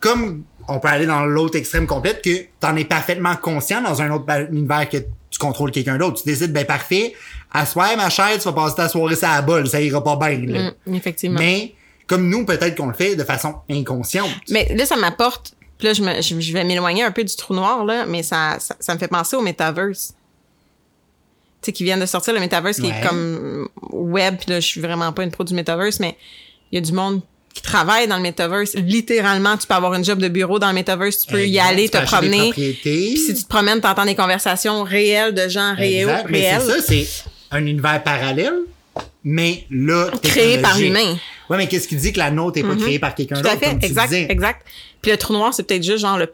comme 0.01 0.43
on 0.69 0.81
peut 0.81 0.89
aller 0.89 1.07
dans 1.07 1.25
l'autre 1.25 1.57
extrême 1.57 1.87
complète, 1.87 2.21
que 2.23 2.47
t'en 2.59 2.75
es 2.77 2.85
parfaitement 2.85 3.37
conscient 3.37 3.81
dans 3.81 4.03
un 4.03 4.11
autre 4.11 4.25
univers 4.51 4.89
que 4.89 4.99
tu 5.39 5.47
contrôles 5.47 5.71
quelqu'un 5.71 5.97
d'autre. 5.99 6.21
Tu 6.23 6.29
décides, 6.29 6.53
ben 6.53 6.65
parfait, 6.67 7.15
à 7.53 7.65
soir, 7.65 7.97
ma 7.97 8.11
chère, 8.11 8.37
tu 8.39 8.45
vas 8.45 8.53
passer 8.53 8.75
ta 8.77 8.89
soirée 8.89 9.15
sur 9.17 9.29
la 9.29 9.41
bolle, 9.43 9.69
ça 9.69 9.81
ira 9.81 10.03
pas 10.03 10.17
bien. 10.17 10.47
là. 10.47 10.73
Mm, 10.87 10.95
effectivement. 10.95 11.39
Mais, 11.39 11.47
Mais 11.47 11.75
comme 12.07 12.29
nous, 12.29 12.45
peut-être 12.45 12.77
qu'on 12.77 12.87
le 12.89 12.95
fait 12.95 13.15
de 13.17 13.25
façon 13.25 13.55
inconsciente. 13.71 14.31
là, 14.49 14.85
ça 14.87 14.97
m'apporte. 14.97 15.55
Là, 15.81 15.93
je, 15.93 16.03
me, 16.03 16.21
je, 16.21 16.41
je 16.41 16.53
vais 16.53 16.65
m'éloigner 16.65 17.05
un 17.05 17.13
peu 17.13 17.23
du 17.23 17.37
trou 17.37 17.55
noir, 17.55 17.85
là, 17.85 18.05
mais 18.05 18.25
ça, 18.25 18.57
ça, 18.59 18.75
ça 18.81 18.95
me 18.95 18.99
fait 18.99 19.07
penser 19.07 19.37
au 19.37 19.43
metaverse. 19.43 20.15
Tu 21.63 21.67
sais, 21.67 21.73
qui 21.73 21.85
viennent 21.85 22.01
de 22.01 22.07
sortir 22.07 22.35
le 22.35 22.41
metaverse 22.41 22.81
qui 22.81 22.89
est 22.89 23.07
comme 23.07 23.69
web. 23.93 24.37
Puis 24.39 24.51
là, 24.51 24.59
je 24.61 24.67
suis 24.67 24.81
vraiment 24.81 25.13
pas 25.13 25.23
une 25.23 25.31
pro 25.31 25.45
du 25.45 25.55
metaverse, 25.55 26.01
mais 26.01 26.17
il 26.73 26.77
y 26.77 26.79
a 26.79 26.81
du 26.81 26.93
monde 26.93 27.21
qui 27.55 27.63
travaille 27.63 28.07
dans 28.07 28.17
le 28.17 28.23
metaverse. 28.23 28.75
Littéralement, 28.75 29.57
tu 29.57 29.67
peux 29.67 29.75
avoir 29.75 29.95
une 29.95 30.05
job 30.05 30.19
de 30.19 30.29
bureau 30.29 30.59
dans 30.59 30.69
le 30.69 30.75
metaverse. 30.75 31.27
Tu 31.27 31.33
peux 31.33 31.47
y 31.47 31.59
aller, 31.59 31.89
tu 31.89 31.99
te 31.99 32.05
promener. 32.05 32.53
Puis 32.53 33.17
si 33.17 33.35
tu 33.35 33.43
te 33.43 33.49
promènes, 33.49 33.81
t'entends 33.81 34.05
des 34.05 34.15
conversations 34.15 34.83
réelles 34.85 35.35
de 35.35 35.49
gens 35.49 35.75
réels. 35.75 36.25
Réels. 36.27 36.61
c'est 36.65 36.73
ça, 36.73 36.83
c'est 36.87 37.07
un 37.51 37.65
univers 37.67 38.03
parallèle, 38.03 38.55
mais 39.25 39.65
là, 39.71 40.11
Créé 40.23 40.59
par 40.59 40.79
l'humain. 40.79 41.17
Ouais, 41.51 41.57
mais 41.57 41.67
qu'est-ce 41.67 41.89
qui 41.89 41.97
dit 41.97 42.13
que 42.13 42.19
la 42.19 42.31
nôtre 42.31 42.59
est 42.59 42.63
pas 42.63 42.77
créée 42.77 42.99
par 42.99 43.15
quelqu'un 43.15 43.37
Tout 43.37 43.43
d'autre, 43.43 43.55
à 43.55 43.59
fait, 43.59 43.79
exact, 43.87 44.13
exact. 44.13 44.67
Puis 45.01 45.11
le 45.11 45.17
trou 45.17 45.33
noir, 45.33 45.55
c'est 45.55 45.63
peut-être 45.63 45.85
juste 45.85 45.99
genre 46.01 46.19
le... 46.19 46.31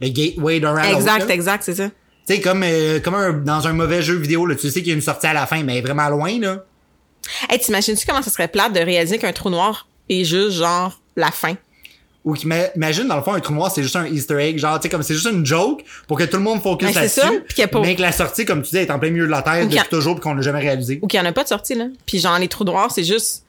Le 0.00 0.08
gateway 0.08 0.60
d'un 0.60 0.76
Exact, 0.82 1.28
exact, 1.30 1.62
c'est 1.64 1.74
ça. 1.74 1.88
Tu 2.26 2.34
sais, 2.34 2.40
comme, 2.40 2.62
euh, 2.64 3.00
comme 3.00 3.14
un- 3.14 3.32
dans 3.32 3.66
un 3.66 3.72
mauvais 3.72 4.02
jeu 4.02 4.14
vidéo, 4.14 4.46
là, 4.46 4.54
tu 4.54 4.70
sais 4.70 4.80
qu'il 4.80 4.88
y 4.88 4.92
a 4.92 4.94
une 4.94 5.00
sortie 5.00 5.26
à 5.26 5.32
la 5.32 5.46
fin, 5.46 5.62
mais 5.62 5.80
vraiment 5.80 6.08
loin, 6.08 6.38
là. 6.38 6.64
Hey, 7.50 7.58
t'imagines-tu 7.58 8.06
comment 8.06 8.22
ça 8.22 8.30
serait 8.30 8.48
plate 8.48 8.72
de 8.72 8.80
réaliser 8.80 9.18
qu'un 9.18 9.32
trou 9.32 9.50
noir 9.50 9.87
est 10.08 10.24
juste 10.24 10.56
genre 10.58 11.00
la 11.16 11.30
fin? 11.30 11.54
Ou 12.24 12.34
qu'ima- 12.34 12.68
imagine, 12.76 13.06
dans 13.08 13.16
le 13.16 13.22
fond, 13.22 13.32
un 13.32 13.40
trou 13.40 13.54
noir, 13.54 13.70
c'est 13.70 13.82
juste 13.82 13.96
un 13.96 14.04
easter 14.06 14.34
egg, 14.36 14.58
genre, 14.58 14.78
tu 14.78 14.82
sais, 14.82 14.88
comme 14.88 15.02
c'est 15.02 15.14
juste 15.14 15.28
une 15.32 15.46
joke 15.46 15.82
pour 16.06 16.18
que 16.18 16.24
tout 16.24 16.36
le 16.36 16.42
monde 16.42 16.60
focus 16.62 16.88
Ben, 16.88 16.94
là-dessus. 17.00 17.20
ça, 17.20 17.28
puis 17.46 17.54
qu'il 17.54 17.62
y 17.62 17.64
a 17.64 17.68
pas- 17.68 17.80
Mais 17.80 17.94
que 17.96 18.02
la 18.02 18.12
sortie, 18.12 18.44
comme 18.44 18.62
tu 18.62 18.70
dis, 18.70 18.76
est 18.78 18.90
en 18.90 18.98
plein 18.98 19.10
milieu 19.10 19.24
de 19.26 19.30
la 19.30 19.40
Terre 19.40 19.52
a- 19.54 19.64
depuis 19.64 19.88
toujours 19.88 20.14
puis 20.16 20.22
qu'on 20.22 20.34
l'a 20.34 20.42
jamais 20.42 20.58
réalisé. 20.60 20.98
Ou 21.00 21.06
qu'il 21.06 21.18
y 21.18 21.22
en 21.22 21.26
a 21.26 21.32
pas 21.32 21.44
de 21.44 21.48
sortie, 21.48 21.74
là. 21.74 21.86
Puis 22.06 22.18
genre, 22.18 22.38
les 22.38 22.48
trous 22.48 22.64
noirs, 22.64 22.90
c'est 22.90 23.04
juste... 23.04 23.44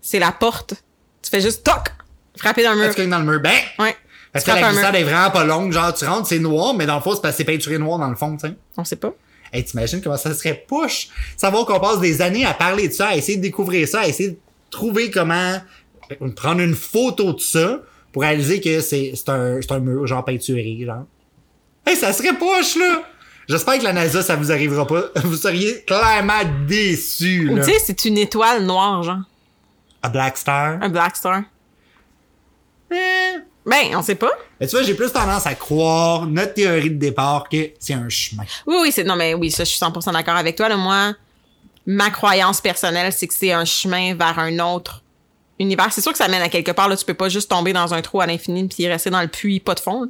C'est 0.00 0.20
la 0.20 0.30
porte. 0.30 0.74
Tu 1.22 1.30
fais 1.30 1.40
juste 1.40 1.64
toc! 1.64 1.88
Frapper 2.36 2.62
dans 2.62 2.74
le 2.74 2.80
mur. 2.84 2.94
Que 2.94 3.02
dans 3.02 3.18
le 3.18 3.24
mur, 3.24 3.40
ben! 3.40 3.50
Ouais. 3.80 3.96
Parce 4.32 4.44
Tu 4.44 4.50
que 4.52 4.56
la 4.56 4.68
glissade 4.70 4.94
est 4.94 5.02
vraiment 5.04 5.30
pas 5.30 5.44
longue, 5.44 5.72
genre, 5.72 5.92
tu 5.94 6.04
rentres, 6.04 6.28
c'est 6.28 6.38
noir, 6.38 6.74
mais 6.74 6.84
dans 6.86 6.96
le 6.96 7.00
fond, 7.00 7.14
c'est 7.14 7.22
parce 7.22 7.32
que 7.34 7.38
c'est 7.38 7.44
peinturé 7.44 7.78
noir 7.78 7.98
dans 7.98 8.10
le 8.10 8.14
fond, 8.16 8.36
tu 8.36 8.46
sais. 8.46 8.54
On 8.76 8.84
sait 8.84 8.96
pas. 8.96 9.14
Hey, 9.52 9.64
t'imagines 9.64 10.02
comment 10.02 10.16
ça 10.18 10.34
serait 10.34 10.64
push? 10.68 11.08
Savoir 11.36 11.64
qu'on 11.64 11.80
passe 11.80 11.98
des 12.00 12.20
années 12.20 12.44
à 12.44 12.52
parler 12.52 12.88
de 12.88 12.92
ça, 12.92 13.08
à 13.08 13.16
essayer 13.16 13.38
de 13.38 13.42
découvrir 13.42 13.88
ça, 13.88 14.00
à 14.00 14.06
essayer 14.06 14.30
de 14.30 14.38
trouver 14.70 15.10
comment 15.10 15.60
prendre 16.36 16.60
une 16.60 16.74
photo 16.74 17.32
de 17.32 17.40
ça 17.40 17.80
pour 18.12 18.22
réaliser 18.22 18.60
que 18.60 18.80
c'est, 18.80 19.12
un, 19.28 19.60
un 19.68 19.78
mur, 19.80 20.06
genre 20.06 20.24
peinturé, 20.24 20.78
genre. 20.84 21.04
Hey, 21.86 21.96
ça 21.96 22.12
serait 22.12 22.32
push, 22.32 22.76
là! 22.76 23.02
J'espère 23.48 23.78
que 23.78 23.84
la 23.84 23.92
NASA, 23.92 24.22
ça 24.22 24.34
vous 24.34 24.50
arrivera 24.50 24.86
pas. 24.86 25.04
Vous 25.22 25.36
seriez 25.36 25.82
clairement 25.82 26.42
déçus, 26.66 27.44
là. 27.44 27.64
tu 27.64 27.72
sais, 27.72 27.78
c'est 27.78 28.04
une 28.04 28.18
étoile 28.18 28.64
noire, 28.64 29.02
genre. 29.04 29.20
A 30.02 30.08
Black 30.08 30.36
Star? 30.36 30.78
Un 30.82 30.88
Black 30.88 31.16
Star. 31.16 31.42
Eh. 32.90 32.96
Ben, 33.64 33.96
on 33.96 34.02
sait 34.02 34.14
pas. 34.14 34.30
Mais 34.60 34.66
tu 34.66 34.76
vois, 34.76 34.84
j'ai 34.84 34.94
plus 34.94 35.12
tendance 35.12 35.46
à 35.46 35.54
croire 35.54 36.26
notre 36.26 36.54
théorie 36.54 36.90
de 36.90 36.98
départ 36.98 37.48
que 37.48 37.70
c'est 37.80 37.94
un 37.94 38.08
chemin. 38.08 38.44
Oui, 38.66 38.76
oui, 38.82 38.92
c'est... 38.92 39.02
Non, 39.02 39.16
mais 39.16 39.34
oui, 39.34 39.50
ça, 39.50 39.64
je 39.64 39.70
suis 39.70 39.80
100% 39.80 40.12
d'accord 40.12 40.36
avec 40.36 40.54
toi. 40.56 40.68
Là, 40.68 40.76
moi, 40.76 41.14
ma 41.86 42.10
croyance 42.10 42.60
personnelle, 42.60 43.12
c'est 43.12 43.28
que 43.28 43.34
c'est 43.34 43.52
un 43.52 43.64
chemin 43.64 44.14
vers 44.14 44.38
un 44.38 44.58
autre 44.58 45.02
univers. 45.58 45.92
C'est 45.92 46.00
sûr 46.00 46.12
que 46.12 46.18
ça 46.18 46.28
mène 46.28 46.42
à 46.42 46.48
quelque 46.48 46.72
part. 46.72 46.88
Là, 46.88 46.96
tu 46.96 47.04
peux 47.04 47.14
pas 47.14 47.28
juste 47.28 47.50
tomber 47.50 47.72
dans 47.72 47.94
un 47.94 48.02
trou 48.02 48.20
à 48.20 48.26
l'infini 48.26 48.66
puis 48.66 48.86
rester 48.88 49.10
dans 49.10 49.22
le 49.22 49.28
puits, 49.28 49.60
pas 49.60 49.74
de 49.74 49.80
fond. 49.80 50.08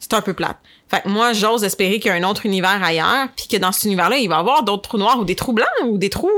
C'est 0.00 0.14
un 0.14 0.22
peu 0.22 0.32
plate. 0.32 0.56
Fait 0.88 1.02
que 1.02 1.08
moi, 1.08 1.32
j'ose 1.32 1.64
espérer 1.64 2.00
qu'il 2.00 2.10
y 2.10 2.14
a 2.14 2.14
un 2.14 2.22
autre 2.28 2.46
univers 2.46 2.82
ailleurs, 2.82 3.28
puis 3.36 3.46
que 3.46 3.56
dans 3.56 3.72
cet 3.72 3.84
univers-là, 3.84 4.16
il 4.16 4.28
va 4.28 4.36
y 4.36 4.38
avoir 4.38 4.62
d'autres 4.62 4.88
trous 4.88 4.98
noirs 4.98 5.18
ou 5.18 5.24
des 5.24 5.36
trous 5.36 5.52
blancs 5.52 5.68
ou 5.84 5.98
des 5.98 6.08
trous... 6.08 6.30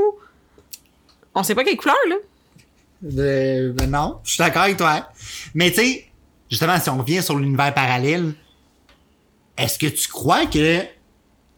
On 1.35 1.45
sait 1.45 1.55
pas 1.55 1.63
quelle 1.63 1.77
couleur, 1.77 1.97
là. 2.09 2.17
Euh, 3.19 3.73
ben 3.73 3.89
non, 3.89 4.19
je 4.25 4.33
suis 4.33 4.39
d'accord 4.39 4.63
avec 4.63 4.77
toi. 4.77 5.09
Mais 5.55 5.71
tu 5.71 5.77
sais, 5.77 6.11
justement, 6.51 6.79
si 6.81 6.91
on 6.91 6.99
revient 6.99 7.23
sur 7.23 7.37
l'univers 7.37 7.73
parallèle, 7.73 8.35
est-ce 9.57 9.79
que 9.79 9.87
tu 9.87 10.09
crois 10.09 10.47
que... 10.47 10.81
Tu 10.83 10.87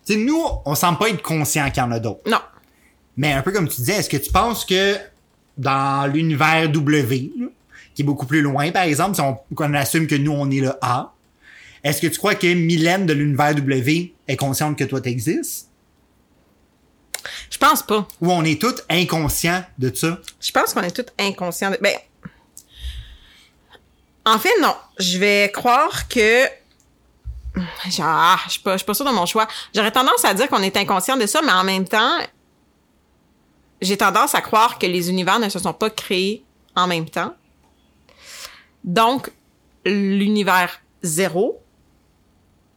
sais, 0.05 0.17
nous, 0.17 0.45
on 0.67 0.75
semble 0.75 0.99
pas 0.99 1.09
être 1.09 1.23
conscient 1.23 1.71
qu'il 1.71 1.83
y 1.83 1.87
en 1.87 1.93
a 1.93 1.99
d'autres? 1.99 2.29
Non. 2.29 2.41
Mais 3.17 3.33
un 3.33 3.43
peu 3.43 3.53
comme 3.53 3.69
tu 3.69 3.77
disais, 3.77 3.95
est-ce 3.95 4.09
que 4.09 4.17
tu 4.17 4.31
penses 4.33 4.65
que 4.65 4.97
dans 5.59 6.11
l'univers 6.11 6.69
W, 6.71 7.33
qui 7.95 8.03
est 8.03 8.05
beaucoup 8.05 8.27
plus 8.27 8.41
loin, 8.41 8.71
par 8.71 8.85
exemple, 8.85 9.15
si 9.15 9.21
on, 9.21 9.39
qu'on 9.55 9.75
assume 9.75 10.07
que 10.07 10.15
nous, 10.15 10.33
on 10.33 10.51
est 10.51 10.61
le 10.61 10.73
A, 10.81 11.13
est-ce 11.85 12.01
que 12.01 12.07
tu 12.07 12.19
crois 12.19 12.35
que 12.35 12.47
Mylène 12.47 13.07
de 13.07 13.13
l'univers 13.13 13.55
W 13.55 14.15
est 14.29 14.37
consciente 14.37 14.79
que 14.79 14.85
toi 14.85 15.01
t'existes? 15.01 15.69
Je 17.51 17.59
pense 17.59 17.83
pas. 17.83 18.07
Ou 18.21 18.33
on 18.33 18.45
est 18.45 18.61
tous 18.61 18.83
inconscients 18.89 19.65
de 19.79 19.95
ça? 19.95 20.19
Je 20.41 20.51
pense 20.51 20.73
qu'on 20.73 20.83
est 20.83 20.95
tous 20.95 21.13
inconscients. 21.19 21.71
De... 21.71 21.79
Ben, 21.81 21.95
en 24.25 24.39
fait, 24.39 24.53
non. 24.61 24.75
Je 24.99 25.19
vais 25.19 25.51
croire 25.53 26.09
que. 26.09 26.45
Genre, 27.91 28.07
ah, 28.07 28.41
je 28.47 28.53
suis 28.53 28.61
pas, 28.61 28.73
je 28.73 28.79
suis 28.79 28.87
pas 28.87 28.95
sûre 28.95 29.07
de 29.07 29.13
mon 29.13 29.27
choix. 29.27 29.47
J'aurais 29.75 29.91
tendance 29.91 30.25
à 30.25 30.35
dire 30.35 30.49
qu'on 30.49 30.63
est 30.63 30.77
inconscient 30.77 31.17
de 31.17 31.27
ça, 31.27 31.43
mais 31.43 31.53
en 31.53 31.65
même 31.65 31.87
temps, 31.87 32.19
j'ai 33.83 33.97
tendance 33.97 34.35
à 34.35 34.41
croire 34.41 34.79
que 34.79 34.87
les 34.87 35.11
univers 35.11 35.39
ne 35.39 35.49
se 35.49 35.59
sont 35.59 35.73
pas 35.73 35.91
créés 35.91 36.45
en 36.75 36.87
même 36.87 37.09
temps. 37.09 37.35
Donc, 38.85 39.31
l'univers 39.85 40.81
zéro 41.03 41.61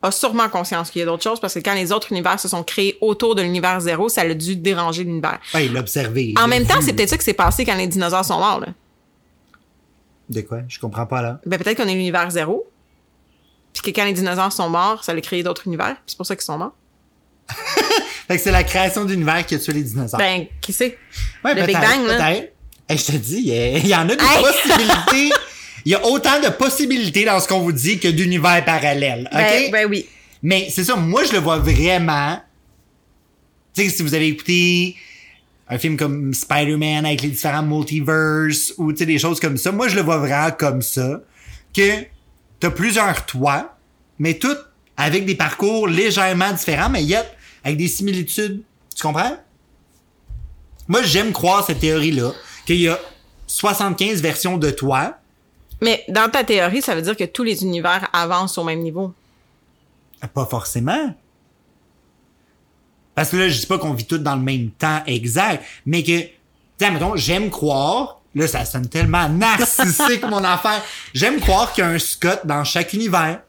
a 0.01 0.11
sûrement 0.11 0.49
conscience 0.49 0.91
qu'il 0.91 0.99
y 0.99 1.03
a 1.03 1.05
d'autres 1.05 1.23
choses 1.23 1.39
parce 1.39 1.53
que 1.53 1.59
quand 1.59 1.73
les 1.73 1.91
autres 1.91 2.11
univers 2.11 2.39
se 2.39 2.47
sont 2.47 2.63
créés 2.63 2.97
autour 3.01 3.35
de 3.35 3.41
l'univers 3.41 3.79
zéro, 3.79 4.09
ça 4.09 4.21
a 4.21 4.33
dû 4.33 4.55
déranger 4.55 5.03
l'univers. 5.03 5.39
Ouais, 5.53 5.67
il 5.67 5.73
l'a 5.73 5.79
observé. 5.79 6.33
En 6.37 6.45
il 6.45 6.49
même 6.49 6.65
temps, 6.65 6.81
c'est 6.81 6.93
peut-être 6.93 7.09
ça 7.09 7.17
qui 7.17 7.23
s'est 7.23 7.33
passé 7.33 7.65
quand 7.65 7.75
les 7.75 7.87
dinosaures 7.87 8.25
sont 8.25 8.39
morts. 8.39 8.59
Là. 8.59 8.67
De 10.29 10.41
quoi? 10.41 10.61
Je 10.67 10.79
comprends 10.79 11.05
pas, 11.05 11.21
là. 11.21 11.39
Ben, 11.45 11.57
peut-être 11.57 11.77
qu'on 11.77 11.87
est 11.87 11.93
l'univers 11.93 12.29
zéro. 12.31 12.65
Puis 13.73 13.81
que 13.81 13.99
quand 13.99 14.05
les 14.05 14.13
dinosaures 14.13 14.51
sont 14.51 14.69
morts, 14.69 15.03
ça 15.03 15.11
a 15.11 15.21
créé 15.21 15.43
d'autres 15.43 15.67
univers. 15.67 15.95
Puis 15.95 16.03
c'est 16.07 16.17
pour 16.17 16.25
ça 16.25 16.35
qu'ils 16.35 16.45
sont 16.45 16.57
morts. 16.57 16.73
Fait 18.27 18.37
que 18.37 18.43
c'est 18.43 18.51
la 18.51 18.63
création 18.63 19.05
d'univers 19.05 19.45
qui 19.45 19.55
a 19.55 19.59
tué 19.59 19.73
les 19.73 19.83
dinosaures. 19.83 20.19
Ben, 20.19 20.45
qui 20.61 20.73
sait? 20.73 20.97
ouais, 21.43 21.53
le 21.53 21.65
Big 21.65 21.75
Bang, 21.75 22.07
là. 22.07 22.31
Hey, 22.87 22.97
je 22.97 23.05
te 23.05 23.17
dis, 23.17 23.41
il 23.45 23.87
y, 23.87 23.95
en 23.95 24.07
a 24.09 24.15
des 24.15 24.23
Hey! 24.23 24.43
possibilités. 24.43 25.31
Il 25.85 25.91
y 25.91 25.95
a 25.95 26.03
autant 26.03 26.41
de 26.41 26.49
possibilités 26.49 27.25
dans 27.25 27.39
ce 27.39 27.47
qu'on 27.47 27.59
vous 27.59 27.71
dit 27.71 27.99
que 27.99 28.07
d'univers 28.07 28.65
parallèles. 28.65 29.29
OK? 29.31 29.37
Ben, 29.37 29.71
ben 29.71 29.87
oui. 29.87 30.07
Mais 30.41 30.67
c'est 30.71 30.83
ça, 30.83 30.95
moi 30.95 31.23
je 31.23 31.31
le 31.33 31.37
vois 31.37 31.59
vraiment. 31.59 32.41
Tu 33.75 33.83
sais, 33.83 33.89
si 33.89 34.01
vous 34.01 34.15
avez 34.15 34.27
écouté 34.27 34.95
un 35.69 35.77
film 35.77 35.95
comme 35.95 36.33
Spider-Man 36.33 37.05
avec 37.05 37.21
les 37.21 37.29
différents 37.29 37.61
multiverses 37.61 38.73
ou 38.77 38.93
tu 38.93 38.99
sais 38.99 39.05
des 39.05 39.19
choses 39.19 39.39
comme 39.39 39.57
ça, 39.57 39.71
moi 39.71 39.87
je 39.87 39.95
le 39.95 40.01
vois 40.01 40.17
vraiment 40.17 40.49
comme 40.51 40.81
ça 40.81 41.21
que 41.75 42.03
t'as 42.59 42.71
plusieurs 42.71 43.23
toits, 43.27 43.77
mais 44.17 44.35
toutes 44.35 44.65
avec 44.97 45.25
des 45.25 45.35
parcours 45.35 45.87
légèrement 45.87 46.51
différents, 46.51 46.89
mais 46.89 47.03
yet 47.03 47.25
avec 47.65 47.77
des 47.77 47.89
similitudes. 47.89 48.61
Tu 48.95 49.03
comprends? 49.03 49.37
Moi 50.87 51.01
j'aime 51.01 51.33
croire 51.33 51.65
cette 51.65 51.79
théorie-là 51.79 52.31
qu'il 52.65 52.79
y 52.79 52.87
a 52.87 52.97
75 53.47 54.21
versions 54.21 54.57
de 54.57 54.69
toi. 54.71 55.17
Mais 55.81 56.03
dans 56.07 56.29
ta 56.29 56.43
théorie, 56.43 56.81
ça 56.81 56.95
veut 56.95 57.01
dire 57.01 57.17
que 57.17 57.25
tous 57.25 57.43
les 57.43 57.63
univers 57.63 58.07
avancent 58.13 58.57
au 58.57 58.63
même 58.63 58.79
niveau. 58.79 59.13
Pas 60.33 60.45
forcément. 60.45 61.13
Parce 63.13 63.29
que 63.29 63.37
là, 63.37 63.49
je 63.49 63.59
dis 63.59 63.65
pas 63.65 63.77
qu'on 63.77 63.93
vit 63.93 64.05
tous 64.05 64.17
dans 64.17 64.35
le 64.35 64.41
même 64.41 64.71
temps 64.71 65.01
exact, 65.05 65.63
mais 65.85 66.03
que, 66.03 66.19
sais, 66.77 66.91
mettons, 66.91 67.15
j'aime 67.15 67.49
croire, 67.49 68.21
là, 68.33 68.47
ça 68.47 68.65
sonne 68.65 68.89
tellement 68.89 69.29
narcissique, 69.29 70.23
mon 70.23 70.43
affaire. 70.43 70.83
J'aime 71.13 71.39
croire 71.39 71.71
qu'il 71.71 71.83
y 71.83 71.87
a 71.87 71.89
un 71.89 71.99
Scott 71.99 72.41
dans 72.45 72.63
chaque 72.63 72.93
univers. 72.93 73.41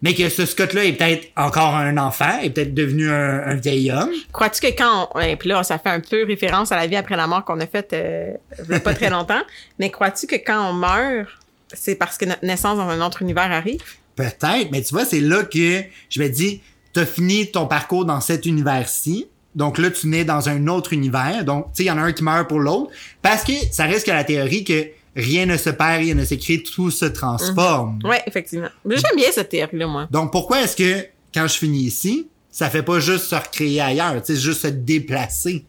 Mais 0.00 0.14
que 0.14 0.28
ce 0.28 0.46
Scott-là 0.46 0.84
est 0.84 0.92
peut-être 0.92 1.28
encore 1.36 1.74
un 1.74 1.96
enfant, 1.98 2.38
est 2.40 2.50
peut-être 2.50 2.72
devenu 2.72 3.10
un, 3.10 3.42
un 3.46 3.54
vieil 3.56 3.90
homme. 3.90 4.10
Crois-tu 4.32 4.60
que 4.60 4.76
quand 4.76 5.10
on... 5.14 5.20
Et 5.20 5.36
puis 5.36 5.48
là, 5.48 5.62
ça 5.64 5.78
fait 5.78 5.90
un 5.90 6.00
peu 6.00 6.24
référence 6.24 6.70
à 6.70 6.76
la 6.76 6.86
vie 6.86 6.96
après 6.96 7.16
la 7.16 7.26
mort 7.26 7.44
qu'on 7.44 7.58
a 7.60 7.66
faite 7.66 7.92
euh, 7.92 8.32
il 8.64 8.72
y 8.72 8.74
a 8.76 8.80
pas 8.80 8.94
très 8.94 9.10
longtemps. 9.10 9.42
Mais 9.78 9.90
crois-tu 9.90 10.26
que 10.26 10.36
quand 10.36 10.70
on 10.70 10.72
meurt, 10.72 11.28
c'est 11.72 11.96
parce 11.96 12.16
que 12.16 12.26
notre 12.26 12.44
naissance 12.44 12.78
dans 12.78 12.88
un 12.88 13.04
autre 13.04 13.22
univers 13.22 13.50
arrive? 13.50 13.82
Peut-être, 14.16 14.72
mais 14.72 14.82
tu 14.82 14.94
vois, 14.94 15.04
c'est 15.04 15.20
là 15.20 15.44
que 15.44 15.84
je 16.10 16.20
me 16.20 16.28
dis, 16.28 16.60
t'as 16.92 17.06
fini 17.06 17.52
ton 17.52 17.66
parcours 17.66 18.04
dans 18.04 18.20
cet 18.20 18.46
univers-ci. 18.46 19.28
Donc 19.54 19.78
là, 19.78 19.92
tu 19.92 20.08
nais 20.08 20.24
dans 20.24 20.48
un 20.48 20.66
autre 20.66 20.92
univers. 20.92 21.44
Donc, 21.44 21.66
tu 21.66 21.76
sais, 21.76 21.82
il 21.84 21.86
y 21.86 21.90
en 21.92 21.98
a 21.98 22.02
un 22.02 22.12
qui 22.12 22.24
meurt 22.24 22.48
pour 22.48 22.58
l'autre. 22.58 22.90
Parce 23.22 23.44
que 23.44 23.52
ça 23.70 23.84
reste 23.84 24.06
que 24.06 24.10
la 24.10 24.24
théorie 24.24 24.64
que 24.64 24.88
rien 25.18 25.46
ne 25.46 25.56
se 25.56 25.70
perd, 25.70 26.00
rien 26.00 26.14
ne 26.14 26.24
s'écrit, 26.24 26.62
tout 26.62 26.90
se 26.90 27.04
transforme. 27.04 27.98
Ouais, 28.04 28.22
effectivement. 28.26 28.68
Mais 28.84 28.96
J'aime 28.96 29.16
bien 29.16 29.30
cette 29.32 29.48
théorie-là, 29.48 29.86
moi. 29.86 30.08
Donc, 30.10 30.30
pourquoi 30.30 30.62
est-ce 30.62 30.76
que, 30.76 31.06
quand 31.34 31.46
je 31.46 31.58
finis 31.58 31.82
ici, 31.82 32.28
ça 32.50 32.70
fait 32.70 32.82
pas 32.82 33.00
juste 33.00 33.24
se 33.24 33.34
recréer 33.34 33.80
ailleurs, 33.80 34.22
tu 34.22 34.34
sais, 34.34 34.40
juste 34.40 34.62
se 34.62 34.68
déplacer? 34.68 35.64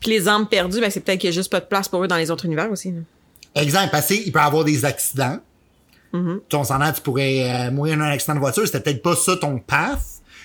Puis 0.00 0.10
les 0.10 0.28
âmes 0.28 0.46
perdues, 0.48 0.80
ben 0.80 0.90
c'est 0.90 1.00
peut-être 1.00 1.20
qu'il 1.20 1.30
y 1.30 1.32
a 1.32 1.34
juste 1.34 1.50
pas 1.50 1.60
de 1.60 1.66
place 1.66 1.88
pour 1.88 2.04
eux 2.04 2.08
dans 2.08 2.16
les 2.16 2.30
autres 2.30 2.44
univers 2.44 2.70
aussi. 2.70 2.92
Exemple, 3.54 3.88
parce 3.90 4.06
qu'il 4.06 4.30
peut 4.30 4.38
y 4.38 4.42
avoir 4.42 4.64
des 4.64 4.84
accidents. 4.84 5.38
Mm-hmm. 6.12 6.40
Ton 6.48 6.64
s'entend, 6.64 6.92
tu 6.92 7.00
pourrais 7.00 7.50
euh, 7.50 7.70
mourir 7.70 7.96
dans 7.96 8.04
un 8.04 8.10
accident 8.10 8.34
de 8.34 8.40
voiture. 8.40 8.64
C'était 8.66 8.80
peut-être 8.80 9.02
pas 9.02 9.16
ça 9.16 9.36
ton 9.36 9.58
path. 9.58 10.00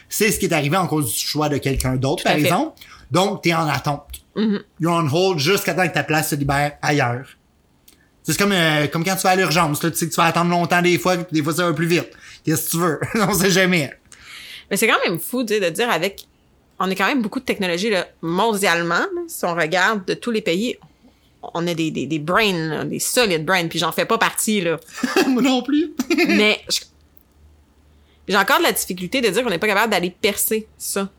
C'est 0.09 0.31
ce 0.31 0.39
qui 0.39 0.45
est 0.45 0.53
arrivé 0.53 0.75
en 0.77 0.87
cause 0.87 1.13
du 1.13 1.19
choix 1.25 1.49
de 1.49 1.57
quelqu'un 1.57 1.95
d'autre, 1.95 2.23
par 2.23 2.33
fait. 2.33 2.41
Exemple. 2.41 2.79
Donc, 3.11 3.43
t'es 3.43 3.53
en 3.53 3.67
attente. 3.67 4.23
You're 4.79 4.93
on 4.93 5.07
hold 5.07 5.37
jusqu'à 5.37 5.75
temps 5.75 5.87
que 5.87 5.93
ta 5.93 6.03
place 6.03 6.29
se 6.29 6.35
libère 6.35 6.73
ailleurs. 6.81 7.27
C'est 8.23 8.37
comme, 8.37 8.53
euh, 8.53 8.87
comme 8.87 9.03
quand 9.03 9.15
tu 9.15 9.21
vas 9.23 9.31
à 9.31 9.35
l'urgence. 9.35 9.83
Là, 9.83 9.91
tu 9.91 9.97
sais 9.97 10.07
que 10.07 10.11
tu 10.11 10.17
vas 10.17 10.25
attendre 10.25 10.49
longtemps 10.49 10.81
des 10.81 10.97
fois, 10.97 11.17
des 11.17 11.43
fois 11.43 11.53
ça 11.53 11.65
va 11.65 11.73
plus 11.73 11.87
vite. 11.87 12.09
Qu'est-ce 12.45 12.65
que 12.65 12.71
tu 12.71 12.77
veux? 12.77 12.99
On 13.15 13.33
sait 13.33 13.51
jamais. 13.51 13.93
Mais 14.71 14.77
c'est 14.77 14.87
quand 14.87 14.99
même 15.05 15.19
fou 15.19 15.43
de 15.43 15.69
dire 15.69 15.89
avec... 15.89 16.25
On 16.79 16.89
a 16.89 16.95
quand 16.95 17.07
même 17.07 17.21
beaucoup 17.21 17.39
de 17.39 17.45
technologie 17.45 17.89
là, 17.89 18.07
mondialement. 18.21 18.95
là. 18.95 19.21
si 19.27 19.45
on 19.45 19.53
regarde 19.53 20.05
de 20.05 20.15
tous 20.15 20.31
les 20.31 20.41
pays, 20.41 20.75
on 21.53 21.67
a 21.67 21.73
des, 21.73 21.91
des, 21.91 22.07
des 22.07 22.19
brains, 22.19 22.69
là, 22.69 22.83
des 22.83 22.99
solides 22.99 23.45
brains, 23.45 23.67
puis 23.67 23.77
j'en 23.77 23.91
fais 23.91 24.05
pas 24.05 24.17
partie. 24.17 24.61
là. 24.61 24.79
Moi 25.27 25.41
non 25.41 25.61
plus. 25.61 25.93
Mais 26.27 26.61
j'ai 28.27 28.37
encore 28.37 28.57
de 28.59 28.63
la 28.63 28.71
difficulté 28.71 29.21
de 29.21 29.29
dire 29.29 29.43
qu'on 29.43 29.49
n'est 29.49 29.59
pas 29.59 29.67
capable 29.67 29.91
d'aller 29.91 30.09
percer 30.09 30.67
ça. 30.77 31.09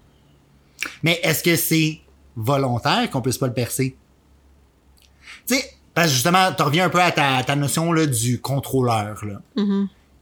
Mais 1.02 1.20
est-ce 1.22 1.42
que 1.42 1.54
c'est 1.56 2.00
volontaire 2.36 3.08
qu'on 3.10 3.22
puisse 3.22 3.38
pas 3.38 3.46
le 3.46 3.54
percer? 3.54 3.94
Tu 5.46 5.54
sais, 5.54 5.70
parce 5.94 6.08
que 6.08 6.14
justement, 6.14 6.52
tu 6.56 6.62
reviens 6.62 6.86
un 6.86 6.90
peu 6.90 7.00
à 7.00 7.10
ta, 7.12 7.42
ta 7.44 7.56
notion 7.56 7.92
là, 7.92 8.06
du 8.06 8.40
contrôleur. 8.40 9.24
Là. 9.24 9.40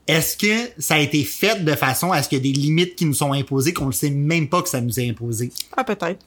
Est-ce 0.07 0.35
que 0.37 0.69
ça 0.77 0.95
a 0.95 0.99
été 0.99 1.23
fait 1.23 1.63
de 1.63 1.75
façon 1.75 2.11
à 2.11 2.21
ce 2.21 2.29
qu'il 2.29 2.37
y 2.37 2.41
a 2.41 2.53
des 2.53 2.59
limites 2.59 2.95
qui 2.95 3.05
nous 3.05 3.13
sont 3.13 3.31
imposées 3.33 3.73
qu'on 3.73 3.87
ne 3.87 3.91
sait 3.91 4.09
même 4.09 4.49
pas 4.49 4.61
que 4.61 4.69
ça 4.69 4.81
nous 4.81 4.99
est 4.99 5.09
imposé? 5.09 5.51
Ah, 5.77 5.83
peut-être. 5.83 6.19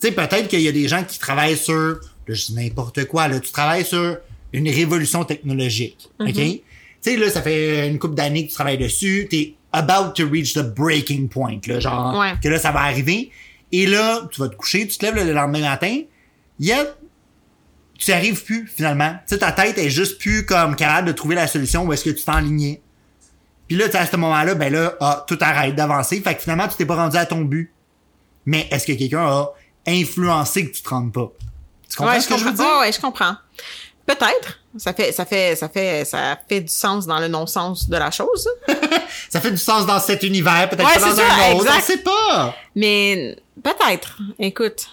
Tu 0.00 0.08
sais, 0.08 0.12
peut-être 0.12 0.48
qu'il 0.48 0.60
y 0.62 0.68
a 0.68 0.72
des 0.72 0.88
gens 0.88 1.04
qui 1.04 1.18
travaillent 1.18 1.56
sur, 1.58 1.74
là, 1.74 1.98
je 2.34 2.46
dis 2.46 2.54
n'importe 2.54 3.04
quoi, 3.04 3.28
là, 3.28 3.38
tu 3.38 3.52
travailles 3.52 3.84
sur 3.84 4.16
une 4.54 4.68
révolution 4.68 5.24
technologique, 5.24 6.08
OK? 6.18 6.32
Tu 6.34 6.62
sais, 7.02 7.16
là, 7.16 7.28
ça 7.30 7.42
fait 7.42 7.86
une 7.88 7.98
couple 7.98 8.14
d'années 8.14 8.44
que 8.46 8.48
tu 8.50 8.54
travailles 8.54 8.78
dessus, 8.78 9.26
t'es 9.30 9.54
about 9.72 10.12
to 10.14 10.26
reach 10.28 10.54
the 10.54 10.62
breaking 10.62 11.28
point, 11.28 11.60
là, 11.66 11.78
genre, 11.78 12.18
Ouais. 12.18 12.32
que 12.42 12.48
là, 12.48 12.58
ça 12.58 12.72
va 12.72 12.80
arriver. 12.80 13.30
Et 13.72 13.86
là, 13.86 14.26
tu 14.32 14.40
vas 14.40 14.48
te 14.48 14.56
coucher, 14.56 14.86
tu 14.88 14.96
te 14.98 15.04
lèves 15.04 15.14
le 15.26 15.32
lendemain 15.32 15.60
matin, 15.60 16.00
yet, 16.58 16.86
tu 18.04 18.10
n'y 18.10 18.16
arrives 18.16 18.42
plus, 18.44 18.66
finalement. 18.74 19.12
Tu 19.28 19.34
sais, 19.34 19.38
ta 19.38 19.52
tête 19.52 19.78
est 19.78 19.90
juste 19.90 20.18
plus 20.18 20.44
comme 20.46 20.74
capable 20.76 21.08
de 21.08 21.12
trouver 21.12 21.34
la 21.34 21.46
solution 21.46 21.84
où 21.84 21.92
est-ce 21.92 22.04
que 22.04 22.10
tu 22.10 22.24
t'enlignais. 22.24 22.80
Puis 23.68 23.76
là, 23.76 23.86
tu 23.86 23.92
sais, 23.92 23.98
à 23.98 24.06
ce 24.06 24.16
moment-là, 24.16 24.54
ben 24.54 24.72
là, 24.72 24.94
ah, 25.00 25.24
tout 25.28 25.38
arrête 25.40 25.74
d'avancer. 25.76 26.20
Fait 26.20 26.34
que 26.34 26.42
finalement, 26.42 26.66
tu 26.66 26.76
t'es 26.76 26.86
pas 26.86 26.96
rendu 26.96 27.16
à 27.16 27.26
ton 27.26 27.42
but. 27.42 27.72
Mais 28.46 28.66
est-ce 28.70 28.86
que 28.86 28.92
quelqu'un 28.92 29.24
a 29.26 29.50
influencé 29.86 30.68
que 30.68 30.74
tu 30.76 30.82
te 30.82 30.88
rendes 30.88 31.12
pas? 31.12 31.30
Tu 31.88 31.96
comprends 31.96 32.12
Ouais, 32.14 32.20
ce 32.20 32.28
je 32.28 32.34
que 32.34 32.40
je 32.40 32.44
veux 32.44 32.50
comprends. 32.50 32.64
dire? 32.64 32.80
Ouais, 32.80 32.92
je 32.92 33.00
comprends. 33.00 33.36
Peut-être. 34.06 34.58
Ça 34.76 34.92
fait, 34.92 35.12
ça 35.12 35.24
fait, 35.24 35.54
ça 35.56 35.68
fait, 35.68 36.04
ça 36.04 36.38
fait 36.48 36.60
du 36.62 36.72
sens 36.72 37.06
dans 37.06 37.18
le 37.20 37.28
non-sens 37.28 37.88
de 37.88 37.96
la 37.96 38.10
chose. 38.10 38.48
Ça 39.28 39.40
fait 39.40 39.50
du 39.52 39.58
sens 39.58 39.86
dans 39.86 40.00
cet 40.00 40.22
univers, 40.24 40.68
peut-être 40.68 40.84
Ouais, 40.88 40.94
pas 40.94 41.00
dans 41.00 41.20
un 41.20 41.52
autre. 41.54 41.60
exact. 41.66 41.74
On 41.76 41.80
sait 41.82 41.98
pas. 41.98 42.56
Mais 42.74 43.36
peut-être. 43.62 44.18
Écoute. 44.40 44.88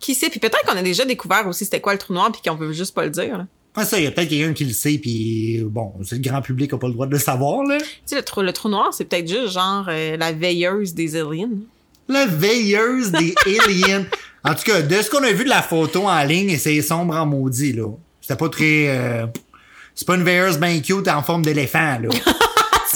Qui 0.00 0.14
sait? 0.14 0.28
Puis 0.30 0.40
peut-être 0.40 0.62
qu'on 0.66 0.76
a 0.76 0.82
déjà 0.82 1.04
découvert 1.04 1.46
aussi 1.46 1.64
c'était 1.64 1.80
quoi 1.80 1.92
le 1.92 1.98
trou 1.98 2.12
noir 2.12 2.30
puis 2.32 2.40
qu'on 2.44 2.56
veut 2.56 2.72
juste 2.72 2.94
pas 2.94 3.04
le 3.04 3.10
dire. 3.10 3.38
là. 3.38 3.46
Ouais, 3.76 3.84
ça, 3.84 3.98
il 3.98 4.04
y 4.04 4.06
a 4.06 4.10
peut-être 4.10 4.28
quelqu'un 4.30 4.54
qui 4.54 4.64
le 4.64 4.72
sait, 4.72 4.96
puis 4.96 5.60
bon, 5.64 5.92
c'est 6.02 6.14
le 6.16 6.22
grand 6.22 6.40
public 6.40 6.70
qui 6.70 6.74
a 6.74 6.78
pas 6.78 6.86
le 6.86 6.94
droit 6.94 7.06
de 7.06 7.12
le 7.12 7.18
savoir, 7.18 7.62
là. 7.64 7.76
Tu 7.78 7.84
sais, 8.06 8.16
le 8.16 8.22
trou, 8.22 8.40
le 8.40 8.52
trou 8.54 8.68
noir, 8.70 8.94
c'est 8.94 9.04
peut-être 9.04 9.28
juste 9.28 9.52
genre 9.52 9.84
euh, 9.88 10.16
la 10.16 10.32
veilleuse 10.32 10.94
des 10.94 11.14
aliens. 11.16 11.50
La 12.08 12.24
veilleuse 12.26 13.10
des 13.12 13.34
aliens. 13.66 14.06
En 14.44 14.54
tout 14.54 14.62
cas, 14.64 14.80
de 14.80 14.94
ce 15.02 15.10
qu'on 15.10 15.22
a 15.24 15.32
vu 15.32 15.44
de 15.44 15.50
la 15.50 15.60
photo 15.60 16.08
en 16.08 16.22
ligne, 16.24 16.56
c'est 16.56 16.80
sombre 16.80 17.16
en 17.16 17.26
maudit, 17.26 17.72
là. 17.74 17.88
C'était 18.22 18.36
pas 18.36 18.48
très... 18.48 18.88
euh, 18.88 19.26
C'est 19.94 20.06
pas 20.06 20.14
une 20.14 20.24
veilleuse 20.24 20.58
bien 20.58 20.80
cute 20.80 21.08
en 21.08 21.22
forme 21.22 21.42
d'éléphant, 21.42 21.98
là. 22.00 22.08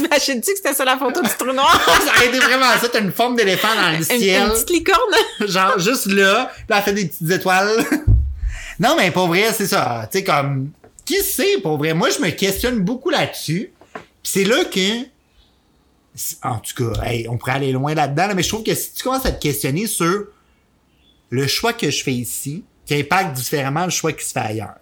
T'imagines-tu 0.01 0.53
que 0.53 0.57
c'était 0.57 0.75
ça 0.75 0.85
la 0.85 0.97
photo 0.97 1.23
du 1.23 1.29
trou 1.29 1.53
noir? 1.53 1.81
ça 1.85 2.17
aurait 2.17 2.29
été 2.29 2.39
vraiment 2.39 2.71
ça, 2.81 2.89
t'as 2.89 3.01
une 3.01 3.13
forme 3.13 3.37
d'éléphant 3.37 3.75
dans 3.75 3.91
le 3.91 3.97
une, 3.99 4.05
ciel. 4.05 4.43
une 4.43 4.51
petite 4.51 4.71
licorne? 4.71 5.15
genre 5.41 5.79
juste 5.79 6.07
là, 6.07 6.51
puis 6.55 6.65
elle 6.69 6.83
fait 6.83 6.93
des 6.93 7.07
petites 7.07 7.31
étoiles. 7.31 7.85
non, 8.81 8.97
mais 8.97 9.11
pour 9.11 9.29
vrai, 9.29 9.53
c'est 9.53 9.67
ça. 9.67 10.09
Tu 10.11 10.19
sais, 10.19 10.25
comme, 10.25 10.71
qui 11.05 11.23
sait, 11.23 11.59
pour 11.63 11.77
vrai? 11.77 11.93
Moi, 11.93 12.09
je 12.11 12.21
me 12.21 12.31
questionne 12.31 12.81
beaucoup 12.81 13.11
là-dessus. 13.11 13.73
Puis 13.93 14.33
c'est 14.33 14.45
là 14.45 14.65
que, 14.65 15.03
en 16.43 16.59
tout 16.59 16.93
cas, 16.93 17.03
hey, 17.05 17.29
on 17.29 17.37
pourrait 17.37 17.53
aller 17.53 17.73
loin 17.73 17.95
là-dedans, 17.95 18.29
là, 18.29 18.35
mais 18.35 18.43
je 18.43 18.49
trouve 18.49 18.63
que 18.63 18.75
si 18.75 18.93
tu 18.93 19.03
commences 19.03 19.27
à 19.27 19.33
te 19.33 19.41
questionner 19.41 19.87
sur 19.87 20.27
le 21.31 21.47
choix 21.47 21.73
que 21.73 21.91
je 21.91 22.03
fais 22.03 22.13
ici, 22.13 22.65
qui 22.87 22.95
impacte 22.95 23.37
différemment 23.37 23.85
le 23.85 23.91
choix 23.91 24.13
qui 24.13 24.25
se 24.25 24.33
fait 24.33 24.41
ailleurs, 24.41 24.81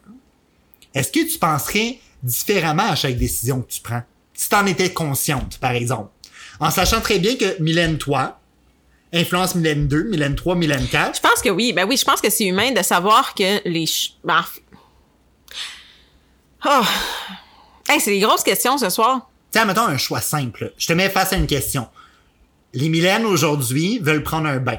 est-ce 0.95 1.13
que 1.13 1.31
tu 1.31 1.39
penserais 1.39 1.99
différemment 2.23 2.91
à 2.91 2.97
chaque 2.97 3.17
décision 3.17 3.61
que 3.61 3.71
tu 3.71 3.81
prends? 3.81 4.03
Si 4.41 4.49
t'en 4.49 4.65
étais 4.67 4.93
consciente, 4.93 5.59
par 5.59 5.73
exemple. 5.73 6.11
En 6.61 6.71
sachant 6.71 7.01
très 7.01 7.19
bien 7.19 7.35
que 7.35 7.61
Mylène, 7.61 7.99
toi, 7.99 8.39
influence 9.13 9.57
Mylène 9.57 9.89
2, 9.89 10.05
Mylène 10.05 10.37
3, 10.37 10.55
Mylène 10.55 10.87
4. 10.87 11.17
Je 11.17 11.21
pense 11.21 11.43
que 11.43 11.49
oui. 11.49 11.73
Ben 11.73 11.87
oui, 11.89 11.97
je 11.97 12.05
pense 12.05 12.21
que 12.21 12.31
c'est 12.31 12.45
humain 12.47 12.71
de 12.71 12.83
savoir 12.85 13.35
que 13.35 13.61
les... 13.69 13.87
ch- 13.87 14.15
Ben, 14.23 14.45
oh. 16.67 16.83
Hey, 17.89 18.01
c'est 18.01 18.11
des 18.13 18.21
grosses 18.21 18.45
questions 18.45 18.79
ce 18.79 18.91
soir. 18.91 19.29
Tiens, 19.51 19.65
mettons 19.65 19.87
un 19.87 19.97
choix 19.97 20.21
simple. 20.21 20.73
Je 20.79 20.87
te 20.87 20.93
mets 20.93 21.09
face 21.09 21.33
à 21.33 21.37
une 21.37 21.47
question. 21.47 21.89
Les 22.75 22.89
Mylènes 22.89 23.25
aujourd'hui 23.25 23.99
veulent 23.99 24.23
prendre 24.23 24.47
un 24.47 24.59
bain. 24.59 24.79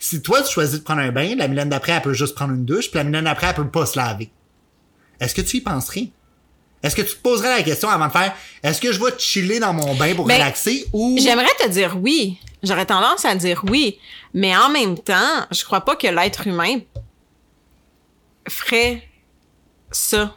Si 0.00 0.22
toi, 0.22 0.42
tu 0.42 0.52
choisis 0.52 0.78
de 0.80 0.82
prendre 0.84 1.02
un 1.02 1.12
bain, 1.12 1.36
la 1.36 1.46
Mylène 1.46 1.68
d'après, 1.68 1.92
elle 1.92 2.02
peut 2.02 2.14
juste 2.14 2.34
prendre 2.34 2.54
une 2.54 2.64
douche, 2.64 2.90
puis 2.90 2.98
la 2.98 3.04
Mylène 3.04 3.24
d'après, 3.26 3.48
elle 3.48 3.54
peut 3.54 3.68
pas 3.68 3.86
se 3.86 3.96
laver. 3.98 4.30
est-ce 5.20 5.34
que 5.34 5.42
tu 5.42 5.58
y 5.58 5.60
penserais? 5.60 6.08
Est-ce 6.82 6.96
que 6.96 7.02
tu 7.02 7.14
te 7.14 7.20
poserais 7.22 7.48
la 7.50 7.62
question 7.62 7.88
avant 7.88 8.06
de 8.08 8.12
faire 8.12 8.34
est-ce 8.62 8.80
que 8.80 8.92
je 8.92 8.98
vais 9.02 9.12
chiller 9.18 9.60
dans 9.60 9.72
mon 9.72 9.94
bain 9.94 10.14
pour 10.14 10.26
Ben, 10.26 10.34
relaxer 10.34 10.86
ou 10.92 11.16
J'aimerais 11.18 11.46
te 11.58 11.68
dire 11.68 11.96
oui. 12.00 12.38
J'aurais 12.62 12.86
tendance 12.86 13.24
à 13.24 13.34
dire 13.34 13.62
oui. 13.68 13.98
Mais 14.34 14.56
en 14.56 14.68
même 14.70 14.98
temps, 14.98 15.46
je 15.50 15.64
crois 15.64 15.80
pas 15.80 15.96
que 15.96 16.06
l'être 16.06 16.46
humain 16.46 16.78
ferait 18.48 19.02
ça. 19.90 20.34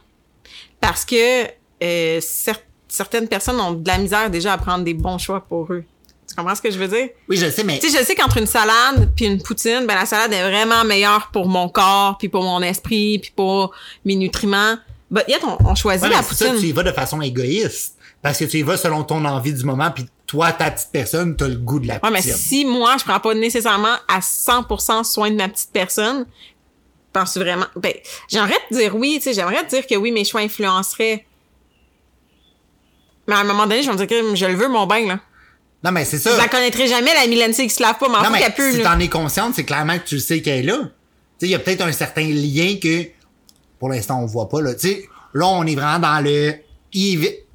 Parce 0.81 1.05
que 1.05 1.45
euh, 1.83 2.19
cer- 2.19 2.59
certaines 2.87 3.27
personnes 3.27 3.59
ont 3.59 3.71
de 3.73 3.87
la 3.87 3.97
misère 3.97 4.29
déjà 4.29 4.53
à 4.53 4.57
prendre 4.57 4.83
des 4.83 4.93
bons 4.93 5.17
choix 5.17 5.41
pour 5.41 5.71
eux. 5.71 5.83
Tu 6.27 6.35
comprends 6.35 6.55
ce 6.55 6.61
que 6.61 6.71
je 6.71 6.77
veux 6.79 6.87
dire? 6.87 7.09
Oui, 7.29 7.37
je 7.37 7.49
sais, 7.49 7.63
mais 7.63 7.79
Tu 7.79 7.89
sais, 7.89 7.99
je 7.99 8.03
sais 8.03 8.15
qu'entre 8.15 8.37
une 8.37 8.47
salade 8.47 9.11
puis 9.15 9.25
une 9.25 9.41
poutine, 9.41 9.85
ben 9.87 9.95
la 9.95 10.05
salade 10.05 10.33
est 10.33 10.41
vraiment 10.49 10.83
meilleure 10.83 11.29
pour 11.31 11.47
mon 11.47 11.69
corps, 11.69 12.17
puis 12.17 12.29
pour 12.29 12.43
mon 12.43 12.61
esprit, 12.61 13.19
puis 13.19 13.31
pour 13.35 13.71
mes 14.03 14.15
nutriments. 14.15 14.75
But 15.11 15.23
yet, 15.27 15.39
on, 15.43 15.57
on 15.65 15.75
choisit 15.75 16.03
Ouais, 16.03 16.09
la 16.15 16.23
c'est 16.23 16.35
ça, 16.35 16.45
poutine. 16.45 16.61
tu 16.61 16.67
y 16.67 16.71
vas 16.71 16.83
de 16.83 16.91
façon 16.91 17.21
égoïste. 17.21 17.95
Parce 18.21 18.39
que 18.39 18.45
tu 18.45 18.57
y 18.57 18.61
vas 18.63 18.75
selon 18.77 19.03
ton 19.03 19.23
envie 19.25 19.53
du 19.53 19.63
moment, 19.63 19.91
puis 19.91 20.05
toi, 20.25 20.51
ta 20.51 20.71
petite 20.71 20.89
personne, 20.91 21.35
t'as 21.35 21.47
le 21.47 21.57
goût 21.57 21.79
de 21.79 21.87
la 21.87 21.95
Ouais, 22.03 22.09
mais 22.09 22.19
poutine. 22.21 22.33
si 22.35 22.65
moi, 22.65 22.95
je 22.99 23.03
prends 23.05 23.19
pas 23.19 23.35
nécessairement 23.35 23.95
à 24.07 24.19
100% 24.19 25.03
soin 25.03 25.29
de 25.29 25.35
ma 25.35 25.47
petite 25.47 25.69
personne, 25.71 26.25
penses-tu 27.13 27.39
vraiment... 27.39 27.67
Ben, 27.75 27.93
j'aimerais 28.29 28.57
te 28.69 28.75
dire 28.75 28.95
oui, 28.95 29.15
tu 29.17 29.23
sais, 29.25 29.33
j'aimerais 29.33 29.63
te 29.65 29.69
dire 29.69 29.85
que 29.85 29.95
oui, 29.95 30.11
mes 30.11 30.25
choix 30.25 30.41
influenceraient. 30.41 31.23
Mais 33.27 33.35
à 33.35 33.39
un 33.39 33.43
moment 33.43 33.63
donné, 33.67 33.81
je 33.83 33.87
vais 33.87 33.93
me 33.93 33.97
dire 33.97 34.07
que 34.07 34.35
je 34.35 34.45
le 34.45 34.55
veux, 34.55 34.67
mon 34.67 34.85
bain, 34.87 35.05
là. 35.07 35.19
Non, 35.83 35.91
mais 35.91 36.05
c'est 36.05 36.17
Je 36.17 36.23
ça. 36.23 36.37
la 36.37 36.47
connaîtrais 36.47 36.87
jamais, 36.87 37.13
la 37.13 37.27
Mylène 37.27 37.53
qui 37.53 37.69
se 37.69 37.81
lave 37.81 37.97
pas, 37.99 38.09
mais 38.09 38.15
en 38.15 38.23
Non, 38.31 38.35
fait 38.35 38.53
mais 38.57 38.71
si 38.73 38.81
t'en 38.81 38.99
es 38.99 39.07
consciente, 39.07 39.53
c'est 39.55 39.65
clairement 39.65 39.99
que 39.99 40.05
tu 40.05 40.19
sais 40.19 40.41
qu'elle 40.41 40.59
est 40.59 40.63
là. 40.63 40.77
Tu 40.77 40.81
sais, 40.81 41.47
il 41.47 41.49
y 41.49 41.55
a 41.55 41.59
peut-être 41.59 41.81
un 41.81 41.91
certain 41.91 42.23
lien 42.27 42.75
que, 42.81 43.03
pour 43.79 43.89
l'instant, 43.89 44.21
on 44.21 44.25
voit 44.25 44.49
pas, 44.49 44.61
là. 44.61 44.73
Tu 44.73 44.87
sais, 44.87 45.09
là, 45.33 45.47
on 45.47 45.65
est 45.65 45.75
vraiment 45.75 45.99
dans 45.99 46.23
le 46.23 46.53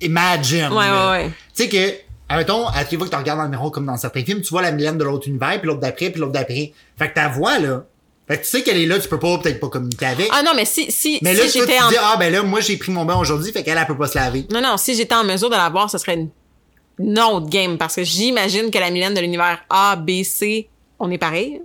imagine. 0.01 0.69
Ouais, 0.71 0.91
ouais, 0.91 1.11
ouais. 1.11 1.31
Tu 1.55 1.65
sais 1.65 1.69
que, 1.69 1.95
admettons, 2.29 2.67
à 2.69 2.81
chaque 2.81 2.97
fois 2.97 3.07
que 3.07 3.11
tu 3.11 3.17
regardes 3.17 3.39
dans 3.39 3.45
le 3.45 3.51
miroir 3.51 3.71
comme 3.71 3.87
dans 3.87 3.97
certains 3.97 4.23
films, 4.23 4.43
tu 4.43 4.51
vois 4.51 4.63
la 4.63 4.71
Mylène 4.71 4.99
de 4.99 5.05
l'autre 5.05 5.29
univers, 5.29 5.59
puis 5.59 5.67
l'autre 5.67 5.81
d'après, 5.81 6.11
puis 6.11 6.21
l'autre 6.21 6.33
d'après. 6.33 6.73
Fait 6.99 7.09
que 7.09 7.15
ta 7.15 7.29
voix, 7.29 7.59
là. 7.59 7.85
Fait 8.29 8.37
que 8.39 8.45
tu 8.45 8.51
sais 8.51 8.63
qu'elle 8.63 8.77
est 8.77 8.87
là, 8.87 8.99
tu 8.99 9.09
peux 9.09 9.19
pas, 9.19 9.39
peut-être 9.39 9.59
pas 9.59 9.69
communiquer 9.69 10.07
avec. 10.07 10.29
Ah 10.31 10.43
non, 10.43 10.53
mais 10.55 10.65
si, 10.65 10.93
si, 10.93 11.19
mais 11.23 11.35
si 11.35 11.41
là, 11.41 11.47
tu 11.47 11.59
j'étais 11.59 11.81
en... 11.81 11.89
dis, 11.89 11.97
ah, 11.99 12.17
ben 12.19 12.33
là, 12.33 12.43
moi, 12.43 12.61
j'ai 12.61 12.77
pris 12.77 12.93
mon 12.93 13.05
bain 13.05 13.17
aujourd'hui, 13.17 13.51
fait 13.51 13.65
qu'elle, 13.65 13.79
elle 13.79 13.87
peut 13.87 13.97
pas 13.97 14.07
se 14.07 14.17
laver. 14.17 14.47
Non, 14.53 14.61
non, 14.61 14.77
si 14.77 14.95
j'étais 14.95 15.15
en 15.15 15.25
mesure 15.25 15.51
de 15.51 15.57
la 15.57 15.69
voir, 15.69 15.91
ce 15.91 15.99
serait 15.99 16.15
une, 16.15 16.29
une 16.99 17.19
autre 17.19 17.49
game, 17.49 17.79
parce 17.79 17.97
que 17.97 18.05
j'imagine 18.05 18.71
que 18.71 18.79
la 18.79 18.91
Mylène 18.91 19.15
de 19.15 19.21
l'univers 19.21 19.61
A, 19.69 19.97
B, 19.97 20.23
C, 20.23 20.69
on 21.01 21.11
est 21.11 21.19
pareil. 21.19 21.63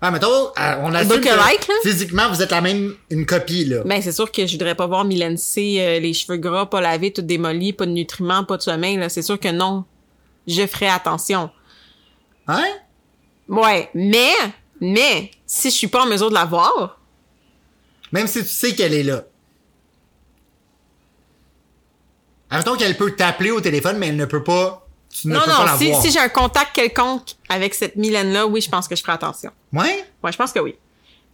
Ah, 0.00 0.12
mettons, 0.12 0.28
euh, 0.28 0.74
on 0.82 0.94
a 0.94 1.02
Look 1.02 1.26
alike, 1.26 1.66
là. 1.66 1.74
physiquement, 1.82 2.28
vous 2.28 2.40
êtes 2.40 2.52
la 2.52 2.60
même, 2.60 2.94
une 3.10 3.26
copie, 3.26 3.64
là. 3.64 3.82
Ben, 3.84 4.00
c'est 4.00 4.12
sûr 4.12 4.30
que 4.30 4.46
je 4.46 4.52
voudrais 4.52 4.76
pas 4.76 4.86
voir 4.86 5.04
Mylène 5.04 5.36
C, 5.36 5.76
euh, 5.80 5.98
les 5.98 6.14
cheveux 6.14 6.36
gras, 6.38 6.66
pas 6.66 6.80
lavés, 6.80 7.12
tout 7.12 7.22
démoli, 7.22 7.72
pas 7.72 7.84
de 7.84 7.90
nutriments, 7.90 8.44
pas 8.44 8.56
de 8.56 8.62
sommeil, 8.62 8.96
là. 8.96 9.08
C'est 9.08 9.22
sûr 9.22 9.40
que 9.40 9.48
non. 9.48 9.84
Je 10.46 10.66
ferai 10.66 10.88
attention. 10.88 11.50
Hein? 12.46 12.64
Ouais. 13.48 13.90
Mais, 13.92 14.32
mais, 14.80 15.32
si 15.46 15.70
je 15.70 15.74
suis 15.74 15.88
pas 15.88 16.04
en 16.04 16.06
mesure 16.06 16.28
de 16.28 16.34
la 16.34 16.44
voir, 16.44 17.00
Même 18.12 18.28
si 18.28 18.42
tu 18.42 18.48
sais 18.48 18.74
qu'elle 18.74 18.94
est 18.94 19.02
là. 19.02 19.24
Admettons 22.50 22.76
qu'elle 22.76 22.96
peut 22.96 23.14
t'appeler 23.14 23.50
au 23.50 23.60
téléphone, 23.60 23.98
mais 23.98 24.08
elle 24.08 24.16
ne 24.16 24.24
peut 24.24 24.44
pas. 24.44 24.87
Tu 25.22 25.28
ne 25.28 25.34
non, 25.34 25.40
peux 25.40 25.46
pas 25.50 25.64
la 25.64 25.72
non, 25.92 26.00
si, 26.00 26.10
j'ai 26.10 26.18
un 26.18 26.28
contact 26.28 26.74
quelconque 26.74 27.30
avec 27.48 27.74
cette 27.74 27.96
Mylène-là, 27.96 28.46
oui, 28.46 28.60
je 28.60 28.68
pense 28.70 28.86
que 28.88 28.94
je 28.96 29.00
ferai 29.02 29.12
attention. 29.14 29.50
Ouais? 29.72 30.04
Ouais, 30.22 30.32
je 30.32 30.36
pense 30.36 30.52
que 30.52 30.60
oui. 30.60 30.74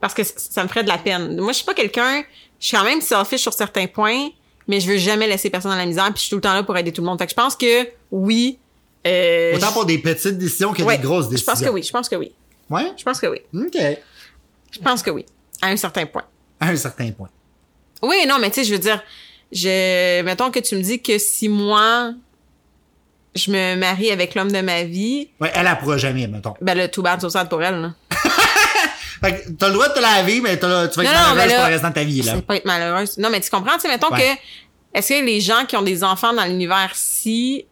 Parce 0.00 0.14
que 0.14 0.22
ça 0.24 0.62
me 0.62 0.68
ferait 0.68 0.82
de 0.84 0.88
la 0.88 0.98
peine. 0.98 1.36
Moi, 1.40 1.52
je 1.52 1.56
suis 1.56 1.64
pas 1.64 1.74
quelqu'un, 1.74 2.22
je 2.60 2.66
suis 2.68 2.76
quand 2.76 2.84
même 2.84 3.00
selfish 3.00 3.40
sur 3.40 3.52
certains 3.52 3.86
points, 3.86 4.28
mais 4.68 4.80
je 4.80 4.88
veux 4.90 4.96
jamais 4.98 5.26
laisser 5.26 5.50
personne 5.50 5.70
dans 5.70 5.76
la 5.76 5.86
misère, 5.86 6.04
puis 6.06 6.14
je 6.16 6.20
suis 6.20 6.30
tout 6.30 6.36
le 6.36 6.42
temps 6.42 6.54
là 6.54 6.62
pour 6.62 6.76
aider 6.76 6.92
tout 6.92 7.00
le 7.02 7.06
monde. 7.06 7.18
Fait 7.18 7.26
que 7.26 7.30
je 7.30 7.36
pense 7.36 7.56
que 7.56 7.88
oui. 8.10 8.58
Euh, 9.06 9.56
Autant 9.56 9.68
je- 9.68 9.72
pour 9.72 9.84
des 9.84 9.98
petites 9.98 10.38
décisions 10.38 10.72
que 10.72 10.82
ouais, 10.82 10.96
des 10.96 11.02
grosses 11.02 11.26
Je 11.26 11.30
décisions. 11.30 11.52
pense 11.52 11.62
que 11.62 11.68
oui, 11.70 11.82
je 11.82 11.90
pense 11.92 12.08
que 12.08 12.16
oui. 12.16 12.32
Ouais? 12.70 12.92
Je 12.96 13.02
pense 13.02 13.20
que 13.20 13.26
oui. 13.26 13.40
OK. 13.54 13.76
Je 14.70 14.78
pense 14.80 15.02
que 15.02 15.10
oui. 15.10 15.26
À 15.60 15.68
un 15.68 15.76
certain 15.76 16.06
point. 16.06 16.24
À 16.60 16.68
un 16.68 16.76
certain 16.76 17.10
point. 17.12 17.28
Oui, 18.02 18.16
non, 18.26 18.38
mais 18.38 18.48
tu 18.50 18.56
sais, 18.56 18.64
je 18.64 18.72
veux 18.72 18.78
dire, 18.80 19.02
je, 19.52 20.22
mettons 20.22 20.50
que 20.50 20.58
tu 20.58 20.74
me 20.76 20.82
dis 20.82 21.00
que 21.00 21.18
si 21.18 21.48
moi, 21.48 22.12
je 23.34 23.50
me 23.50 23.76
marie 23.76 24.10
avec 24.10 24.34
l'homme 24.34 24.52
de 24.52 24.60
ma 24.60 24.82
vie, 24.84 25.28
Ouais, 25.40 25.50
elle, 25.54 25.66
elle 25.66 25.78
pourra 25.78 25.96
jamais, 25.98 26.26
mettons. 26.26 26.54
ben 26.60 26.76
là, 26.76 26.88
tout 26.88 27.02
bad, 27.02 27.20
tout 27.20 27.30
sad 27.30 27.48
pour 27.48 27.62
elle, 27.62 27.80
là. 27.80 27.90
Fait 29.20 29.32
que 29.44 29.50
t'as 29.52 29.68
le 29.68 29.74
droit 29.74 29.88
de 29.88 29.94
te 29.94 30.00
laver, 30.00 30.40
mais 30.40 30.56
t'as- 30.58 30.88
tu 30.88 30.96
vas 31.00 31.04
être 31.04 31.12
Non, 31.12 31.34
malheureuse 31.34 31.50
là, 31.52 31.56
pour 31.60 31.66
le 31.68 31.72
restant 31.72 31.88
de 31.88 31.94
ta 31.94 32.04
vie, 32.04 32.22
là. 32.22 32.34
Pas 32.42 32.56
être 32.56 32.64
malheureuse. 32.66 33.18
Non, 33.18 33.30
mais 33.30 33.40
tu 33.40 33.50
comprends, 33.50 33.74
tu 33.74 33.80
sais, 33.80 33.88
mettons 33.88 34.10
Ouais. 34.12 34.36
que, 34.92 34.98
est-ce 34.98 35.08
que 35.14 35.24
les 35.24 35.40
gens 35.40 35.64
qui 35.66 35.76
ont 35.76 35.82
des 35.82 36.04
enfants 36.04 36.32
dans 36.32 36.44
l'univers-ci 36.44 37.64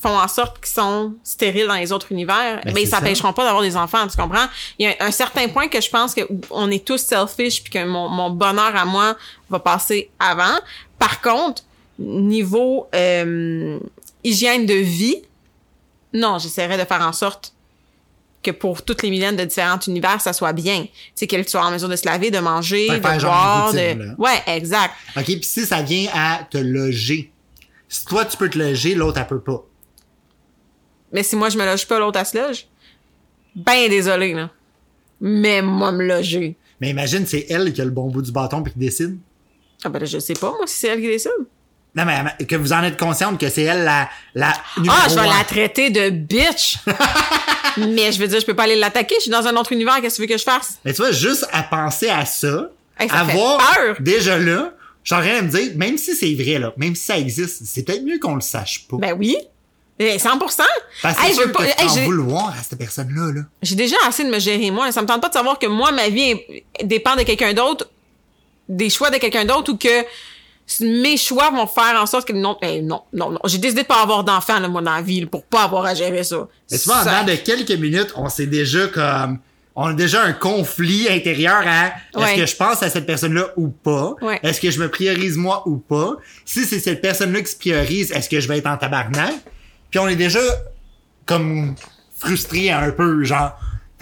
font 0.00 0.16
en 0.18 0.28
sorte 0.28 0.60
qu'ils 0.64 0.72
sont 0.72 1.14
stériles 1.24 1.66
dans 1.66 1.74
les 1.74 1.92
autres 1.92 2.10
univers, 2.12 2.60
Ben, 2.64 2.72
ben, 2.72 2.80
ils 2.82 2.88
ça. 2.88 2.98
s'empêcheront 2.98 3.32
pas 3.34 3.44
d'avoir 3.44 3.62
des 3.62 3.76
enfants, 3.76 4.06
tu 4.08 4.16
comprends? 4.16 4.46
Il 4.78 4.86
y 4.86 4.88
a 4.90 4.94
un 5.00 5.10
certain 5.10 5.48
point 5.48 5.68
que 5.68 5.80
je 5.80 5.90
pense 5.90 6.14
que 6.14 6.22
on 6.50 6.70
est 6.70 6.84
tous 6.86 6.98
selfish 6.98 7.62
puis 7.62 7.72
que 7.72 7.84
mon, 7.84 8.08
mon 8.08 8.30
bonheur 8.30 8.74
à 8.76 8.84
moi 8.86 9.16
va 9.50 9.58
passer 9.58 10.10
avant. 10.18 10.58
Par 10.98 11.20
contre, 11.20 11.62
niveau 11.98 12.88
euh, 12.94 13.78
hygiène 14.24 14.66
de 14.66 14.74
vie, 14.74 15.22
non, 16.12 16.38
j'essaierai 16.38 16.76
de 16.78 16.84
faire 16.84 17.02
en 17.02 17.12
sorte 17.12 17.54
que 18.42 18.50
pour 18.50 18.82
toutes 18.82 19.02
les 19.02 19.10
millénaires 19.10 19.36
de 19.36 19.44
différents 19.44 19.78
univers, 19.86 20.20
ça 20.20 20.32
soit 20.32 20.52
bien. 20.52 20.84
Tu 20.84 20.90
sais, 21.14 21.26
qu'elle 21.26 21.46
soit 21.48 21.64
en 21.64 21.70
mesure 21.70 21.88
de 21.88 21.96
se 21.96 22.06
laver, 22.06 22.30
de 22.30 22.38
manger, 22.38 22.88
de 22.88 22.98
boire, 22.98 23.72
de... 23.72 23.78
là. 23.78 24.14
Ouais, 24.18 24.42
exact. 24.46 24.94
OK, 25.16 25.24
puis 25.24 25.44
si 25.44 25.66
ça 25.66 25.82
vient 25.82 26.08
à 26.14 26.46
te 26.50 26.58
loger, 26.58 27.30
si 27.88 28.04
toi, 28.06 28.24
tu 28.24 28.36
peux 28.36 28.48
te 28.48 28.58
loger, 28.58 28.94
l'autre, 28.94 29.18
elle 29.18 29.26
peut 29.26 29.40
pas. 29.40 29.64
Mais 31.12 31.22
si 31.22 31.36
moi, 31.36 31.48
je 31.50 31.58
me 31.58 31.64
loge 31.64 31.86
pas, 31.86 31.98
l'autre, 31.98 32.18
elle 32.18 32.26
se 32.26 32.38
loge? 32.38 32.66
Ben 33.54 33.90
désolé, 33.90 34.32
là. 34.32 34.50
Mais 35.20 35.60
moi, 35.60 35.92
me 35.92 36.04
loger. 36.06 36.56
Mais 36.80 36.90
imagine, 36.90 37.26
c'est 37.26 37.46
elle 37.50 37.72
qui 37.72 37.82
a 37.82 37.84
le 37.84 37.90
bon 37.90 38.08
bout 38.08 38.22
du 38.22 38.32
bâton 38.32 38.62
puis 38.62 38.72
qui 38.72 38.78
décide. 38.78 39.18
Ah 39.84 39.88
ben 39.88 39.98
là, 39.98 40.06
je 40.06 40.18
sais 40.18 40.34
pas, 40.34 40.50
moi, 40.50 40.66
si 40.66 40.78
c'est 40.78 40.88
elle 40.88 41.00
qui 41.00 41.08
décide. 41.08 41.30
Non, 41.94 42.04
mais 42.04 42.46
que 42.46 42.54
vous 42.56 42.72
en 42.72 42.82
êtes 42.84 42.96
consciente 42.98 43.38
que 43.40 43.48
c'est 43.48 43.62
elle 43.62 43.82
la, 43.84 44.08
la 44.34 44.52
Ah, 44.88 45.06
je 45.08 45.14
vais 45.16 45.26
la 45.26 45.44
traiter 45.44 45.90
de 45.90 46.10
bitch! 46.10 46.76
Mais 47.76 48.10
je 48.10 48.18
veux 48.18 48.26
dire, 48.26 48.40
je 48.40 48.46
peux 48.46 48.54
pas 48.54 48.64
aller 48.64 48.74
l'attaquer, 48.76 49.14
je 49.18 49.22
suis 49.22 49.30
dans 49.30 49.46
un 49.46 49.54
autre 49.56 49.72
univers, 49.72 50.00
qu'est-ce 50.00 50.16
que 50.16 50.22
tu 50.22 50.28
veux 50.28 50.34
que 50.34 50.38
je 50.38 50.44
fasse? 50.44 50.74
Mais 50.84 50.92
tu 50.92 51.02
vois, 51.02 51.12
juste 51.12 51.46
à 51.52 51.62
penser 51.62 52.08
à 52.08 52.26
ça, 52.26 52.68
Hey, 52.98 53.08
ça 53.08 53.20
à 53.20 53.24
fait 53.24 53.32
voir 53.32 53.58
peur. 53.74 53.96
déjà 54.00 54.38
là, 54.38 54.72
j'aurais 55.04 55.36
à 55.38 55.42
me 55.42 55.48
dire, 55.48 55.72
même 55.76 55.96
si 55.96 56.14
c'est 56.16 56.34
vrai, 56.34 56.58
là, 56.58 56.72
même 56.76 56.94
si 56.96 57.04
ça 57.04 57.16
existe, 57.18 57.62
c'est 57.64 57.84
peut-être 57.84 58.02
mieux 58.04 58.18
qu'on 58.18 58.34
le 58.34 58.40
sache 58.40 58.86
pas. 58.88 58.96
Ben 58.98 59.14
oui. 59.16 59.36
Eh, 60.00 60.16
100%. 60.16 60.62
Parce 61.02 61.16
que 61.16 61.26
Hey, 61.26 61.34
je 61.34 61.40
veux 61.42 61.52
pas- 61.52 61.64
hey, 61.64 61.74
en 61.88 62.04
vouloir 62.04 62.48
à 62.58 62.62
cette 62.62 62.78
personne-là, 62.78 63.32
là. 63.34 63.42
J'ai 63.62 63.76
déjà 63.76 63.96
assez 64.06 64.24
de 64.24 64.30
me 64.30 64.38
gérer 64.40 64.70
moi. 64.72 64.90
Ça 64.92 65.00
me 65.02 65.06
tente 65.06 65.20
pas 65.22 65.28
de 65.28 65.34
savoir 65.34 65.58
que 65.58 65.66
moi, 65.66 65.92
ma 65.92 66.08
vie 66.08 66.34
dépend 66.82 67.14
de 67.16 67.22
quelqu'un 67.22 67.52
d'autre, 67.54 67.88
des 68.68 68.90
choix 68.90 69.10
de 69.10 69.18
quelqu'un 69.18 69.44
d'autre 69.44 69.72
ou 69.72 69.76
que 69.76 70.04
mes 70.80 71.16
choix 71.16 71.50
vont 71.50 71.66
faire 71.66 72.00
en 72.00 72.06
sorte 72.06 72.26
que 72.28 72.32
non, 72.32 72.56
eh, 72.62 72.80
non, 72.82 73.02
non, 73.12 73.30
non. 73.30 73.38
J'ai 73.46 73.58
décidé 73.58 73.82
de 73.82 73.86
pas 73.86 74.02
avoir 74.02 74.24
d'enfants, 74.24 74.60
là, 74.60 74.68
moi, 74.68 74.82
dans 74.82 74.94
la 74.94 75.02
vie, 75.02 75.20
là, 75.20 75.26
pour 75.26 75.44
pas 75.44 75.64
avoir 75.64 75.84
à 75.86 75.94
gérer 75.94 76.22
ça. 76.24 76.48
Mais 76.70 76.78
tu 76.78 76.84
vois, 76.88 77.02
en 77.02 77.24
de 77.24 77.34
quelques 77.34 77.70
minutes, 77.72 78.12
on 78.16 78.28
s'est 78.28 78.46
déjà 78.46 78.86
comme, 78.88 79.38
on 79.74 79.86
a 79.86 79.92
déjà 79.94 80.22
un 80.22 80.32
conflit 80.32 81.08
intérieur 81.08 81.62
à 81.66 81.86
est-ce 81.88 82.18
Ouais. 82.18 82.36
que 82.36 82.46
je 82.46 82.56
pense 82.56 82.82
à 82.82 82.90
cette 82.90 83.06
personne-là 83.06 83.48
ou 83.56 83.68
pas? 83.68 84.14
Ouais. 84.20 84.38
Est-ce 84.42 84.60
que 84.60 84.70
je 84.70 84.78
me 84.80 84.88
priorise 84.88 85.36
moi 85.36 85.62
ou 85.66 85.78
pas? 85.78 86.16
Si 86.44 86.64
c'est 86.64 86.80
cette 86.80 87.00
personne-là 87.00 87.40
qui 87.42 87.50
se 87.52 87.56
priorise, 87.56 88.10
est-ce 88.12 88.28
que 88.28 88.40
je 88.40 88.48
vais 88.48 88.58
être 88.58 88.66
en 88.66 88.76
tabarnak? 88.76 89.32
Puis 89.90 89.98
on 89.98 90.08
est 90.08 90.16
déjà 90.16 90.40
comme 91.26 91.74
frustré 92.18 92.70
un 92.70 92.90
peu, 92.90 93.24
genre. 93.24 93.52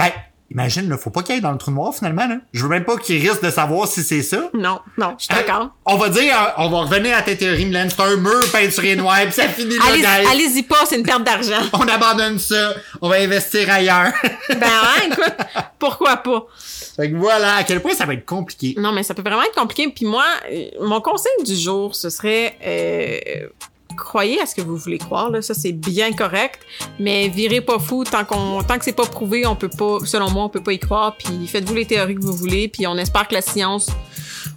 Fait, 0.01 0.15
imagine, 0.51 0.89
là, 0.89 0.97
faut 0.97 1.11
pas 1.11 1.23
qu'il 1.23 1.35
aille 1.35 1.41
dans 1.41 1.53
le 1.53 1.59
trou 1.59 1.71
noir 1.71 1.95
finalement, 1.95 2.27
là. 2.27 2.37
Je 2.53 2.63
veux 2.63 2.69
même 2.69 2.85
pas 2.85 2.97
qu'il 2.97 3.21
risque 3.21 3.43
de 3.43 3.51
savoir 3.51 3.87
si 3.89 4.03
c'est 4.03 4.23
ça. 4.23 4.51
Non, 4.55 4.81
non, 4.97 5.15
je 5.19 5.25
suis 5.25 5.35
d'accord. 5.35 5.71
On 5.85 5.97
va 5.97 6.09
dire, 6.09 6.35
euh, 6.35 6.51
on 6.59 6.71
va 6.71 6.81
revenir 6.81 7.17
à 7.17 7.23
ta 7.23 7.35
théorie, 7.37 7.67
Mylène, 7.67 7.91
c'est 7.91 8.03
un 8.03 8.17
mur 8.17 8.41
peinturé 8.53 8.97
noir, 8.97 9.19
pis 9.27 9.33
ça 9.33 9.49
finit 9.49 9.77
là, 9.77 9.85
Allez-. 9.89 10.29
Allez-y 10.31 10.63
pas, 10.63 10.87
c'est 10.87 10.97
une 10.97 11.05
perte 11.05 11.25
d'argent. 11.25 11.63
On 11.73 11.87
abandonne 11.87 12.39
ça, 12.39 12.75
on 13.01 13.09
va 13.09 13.17
investir 13.17 13.71
ailleurs. 13.71 14.13
ben 14.49 14.59
ouais, 14.61 15.07
écoute, 15.07 15.37
pourquoi 15.79 16.17
pas? 16.19 16.47
Fait 16.97 17.11
que 17.11 17.17
voilà 17.17 17.57
à 17.57 17.65
quel 17.65 17.81
point 17.81 17.95
ça 17.95 18.07
va 18.07 18.15
être 18.15 18.27
compliqué. 18.27 18.75
Non, 18.77 18.91
mais 18.93 19.03
ça 19.05 19.15
peut 19.15 19.23
vraiment 19.23 19.43
être 19.45 19.55
compliqué. 19.55 19.89
Puis 19.95 20.05
moi, 20.05 20.25
euh, 20.51 20.65
mon 20.81 21.01
conseil 21.01 21.45
du 21.45 21.55
jour, 21.55 21.95
ce 21.95 22.11
serait 22.11 22.57
euh, 22.67 23.49
croyez 23.99 24.41
à 24.41 24.47
ce 24.47 24.55
que 24.55 24.63
vous 24.63 24.77
voulez 24.77 24.99
croire. 24.99 25.31
Là, 25.31 25.43
ça 25.43 25.53
c'est 25.55 25.73
bien 25.73 26.13
correct, 26.13 26.61
mais 26.99 27.29
virez 27.29 27.61
pas 27.61 27.79
fou 27.79 28.05
tant 28.05 28.25
qu'on 28.25 28.63
tant 28.63 28.79
que 28.79 28.85
c'est 28.85 28.93
pas 28.97 29.05
prouvé, 29.07 29.47
on 29.47 29.57
peut 29.57 29.69
pas. 29.69 29.99
Selon 30.05 30.31
moi, 30.31 30.45
on 30.45 30.49
peut 30.49 30.63
pas 30.63 30.73
y 30.73 30.79
croire. 30.79 31.17
Puis 31.17 31.47
faites-vous 31.47 31.75
les 31.75 31.87
théories 31.87 32.15
que 32.15 32.23
vous 32.23 32.37
voulez. 32.37 32.69
Puis 32.69 32.87
on 32.87 32.97
espère 32.97 33.29
que 33.29 33.35
la 33.35 33.43
science 33.43 33.89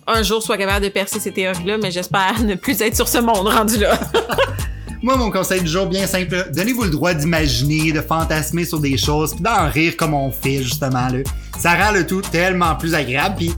un 0.08 0.24
jour 0.24 0.42
soit 0.42 0.58
capable 0.58 0.86
de 0.86 0.90
percer 0.90 1.20
ces 1.20 1.32
théories-là, 1.32 1.78
mais 1.78 1.92
j'espère 1.92 2.42
ne 2.44 2.56
plus 2.56 2.80
être 2.82 2.96
sur 2.96 3.08
ce 3.08 3.18
monde 3.18 3.48
rendu 3.48 3.78
là. 3.78 4.00
Moi, 5.04 5.18
mon 5.18 5.32
conseil 5.32 5.62
du 5.62 5.68
jour, 5.68 5.88
bien 5.88 6.06
simple, 6.06 6.50
donnez-vous 6.54 6.84
le 6.84 6.92
droit 6.92 7.16
d'imaginer, 7.16 7.92
de 7.92 8.02
fantasmer 8.02 8.66
sur 8.66 8.80
des 8.80 8.98
choses, 8.98 9.34
puis 9.34 9.42
d'en 9.42 9.68
rire 9.68 9.98
comme 9.98 10.14
on 10.14 10.32
fait, 10.32 10.62
justement, 10.62 11.08
là. 11.08 11.20
Ça 11.58 11.74
rend 11.74 11.92
le 11.92 12.06
tout 12.06 12.22
tellement 12.22 12.76
plus 12.76 12.94
agréable, 12.94 13.36
puis 13.38 13.52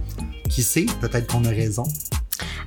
qui 0.50 0.64
sait, 0.64 0.86
peut-être 1.02 1.28
qu'on 1.28 1.44
a 1.44 1.50
raison. 1.50 1.84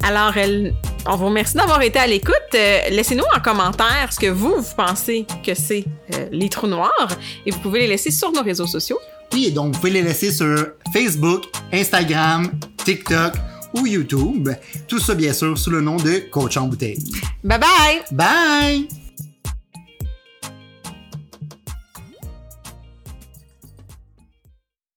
Alors, 0.03 0.37
elle- 0.37 0.75
on 1.07 1.17
vous 1.17 1.27
remercie 1.27 1.55
d'avoir 1.55 1.83
été 1.83 1.99
à 1.99 2.07
l'écoute. 2.07 2.35
Euh, 2.55 2.89
Laissez-nous 2.91 3.25
en 3.35 3.41
commentaire 3.41 4.09
ce 4.11 4.19
que 4.19 4.27
vous, 4.27 4.55
vous 4.57 4.75
pensez 4.77 5.27
que 5.45 5.55
c'est 5.55 5.85
euh, 6.15 6.27
les 6.31 6.49
trous 6.49 6.67
noirs 6.67 7.09
et 7.45 7.51
vous 7.51 7.59
pouvez 7.61 7.81
les 7.81 7.87
laisser 7.89 8.11
sur 8.11 8.33
nos 8.33 8.43
réseaux 8.43 8.67
sociaux. 8.67 8.99
Oui, 9.33 9.51
donc 9.51 9.75
vous 9.75 9.81
pouvez 9.81 9.93
les 9.93 10.03
laisser 10.03 10.33
sur 10.33 10.69
Facebook, 10.93 11.45
Instagram, 11.73 12.51
TikTok 12.85 13.35
ou 13.75 13.87
YouTube. 13.87 14.51
Tout 14.89 15.01
ça, 15.01 15.15
bien 15.15 15.33
sûr, 15.33 15.59
sous 15.59 15.71
le 15.71 15.81
nom 15.81 15.97
de 15.97 16.29
Coach 16.31 16.57
en 16.57 16.67
bouteille. 16.67 16.99
Bye 17.43 17.59
bye! 17.59 18.03
Bye! 18.13 19.06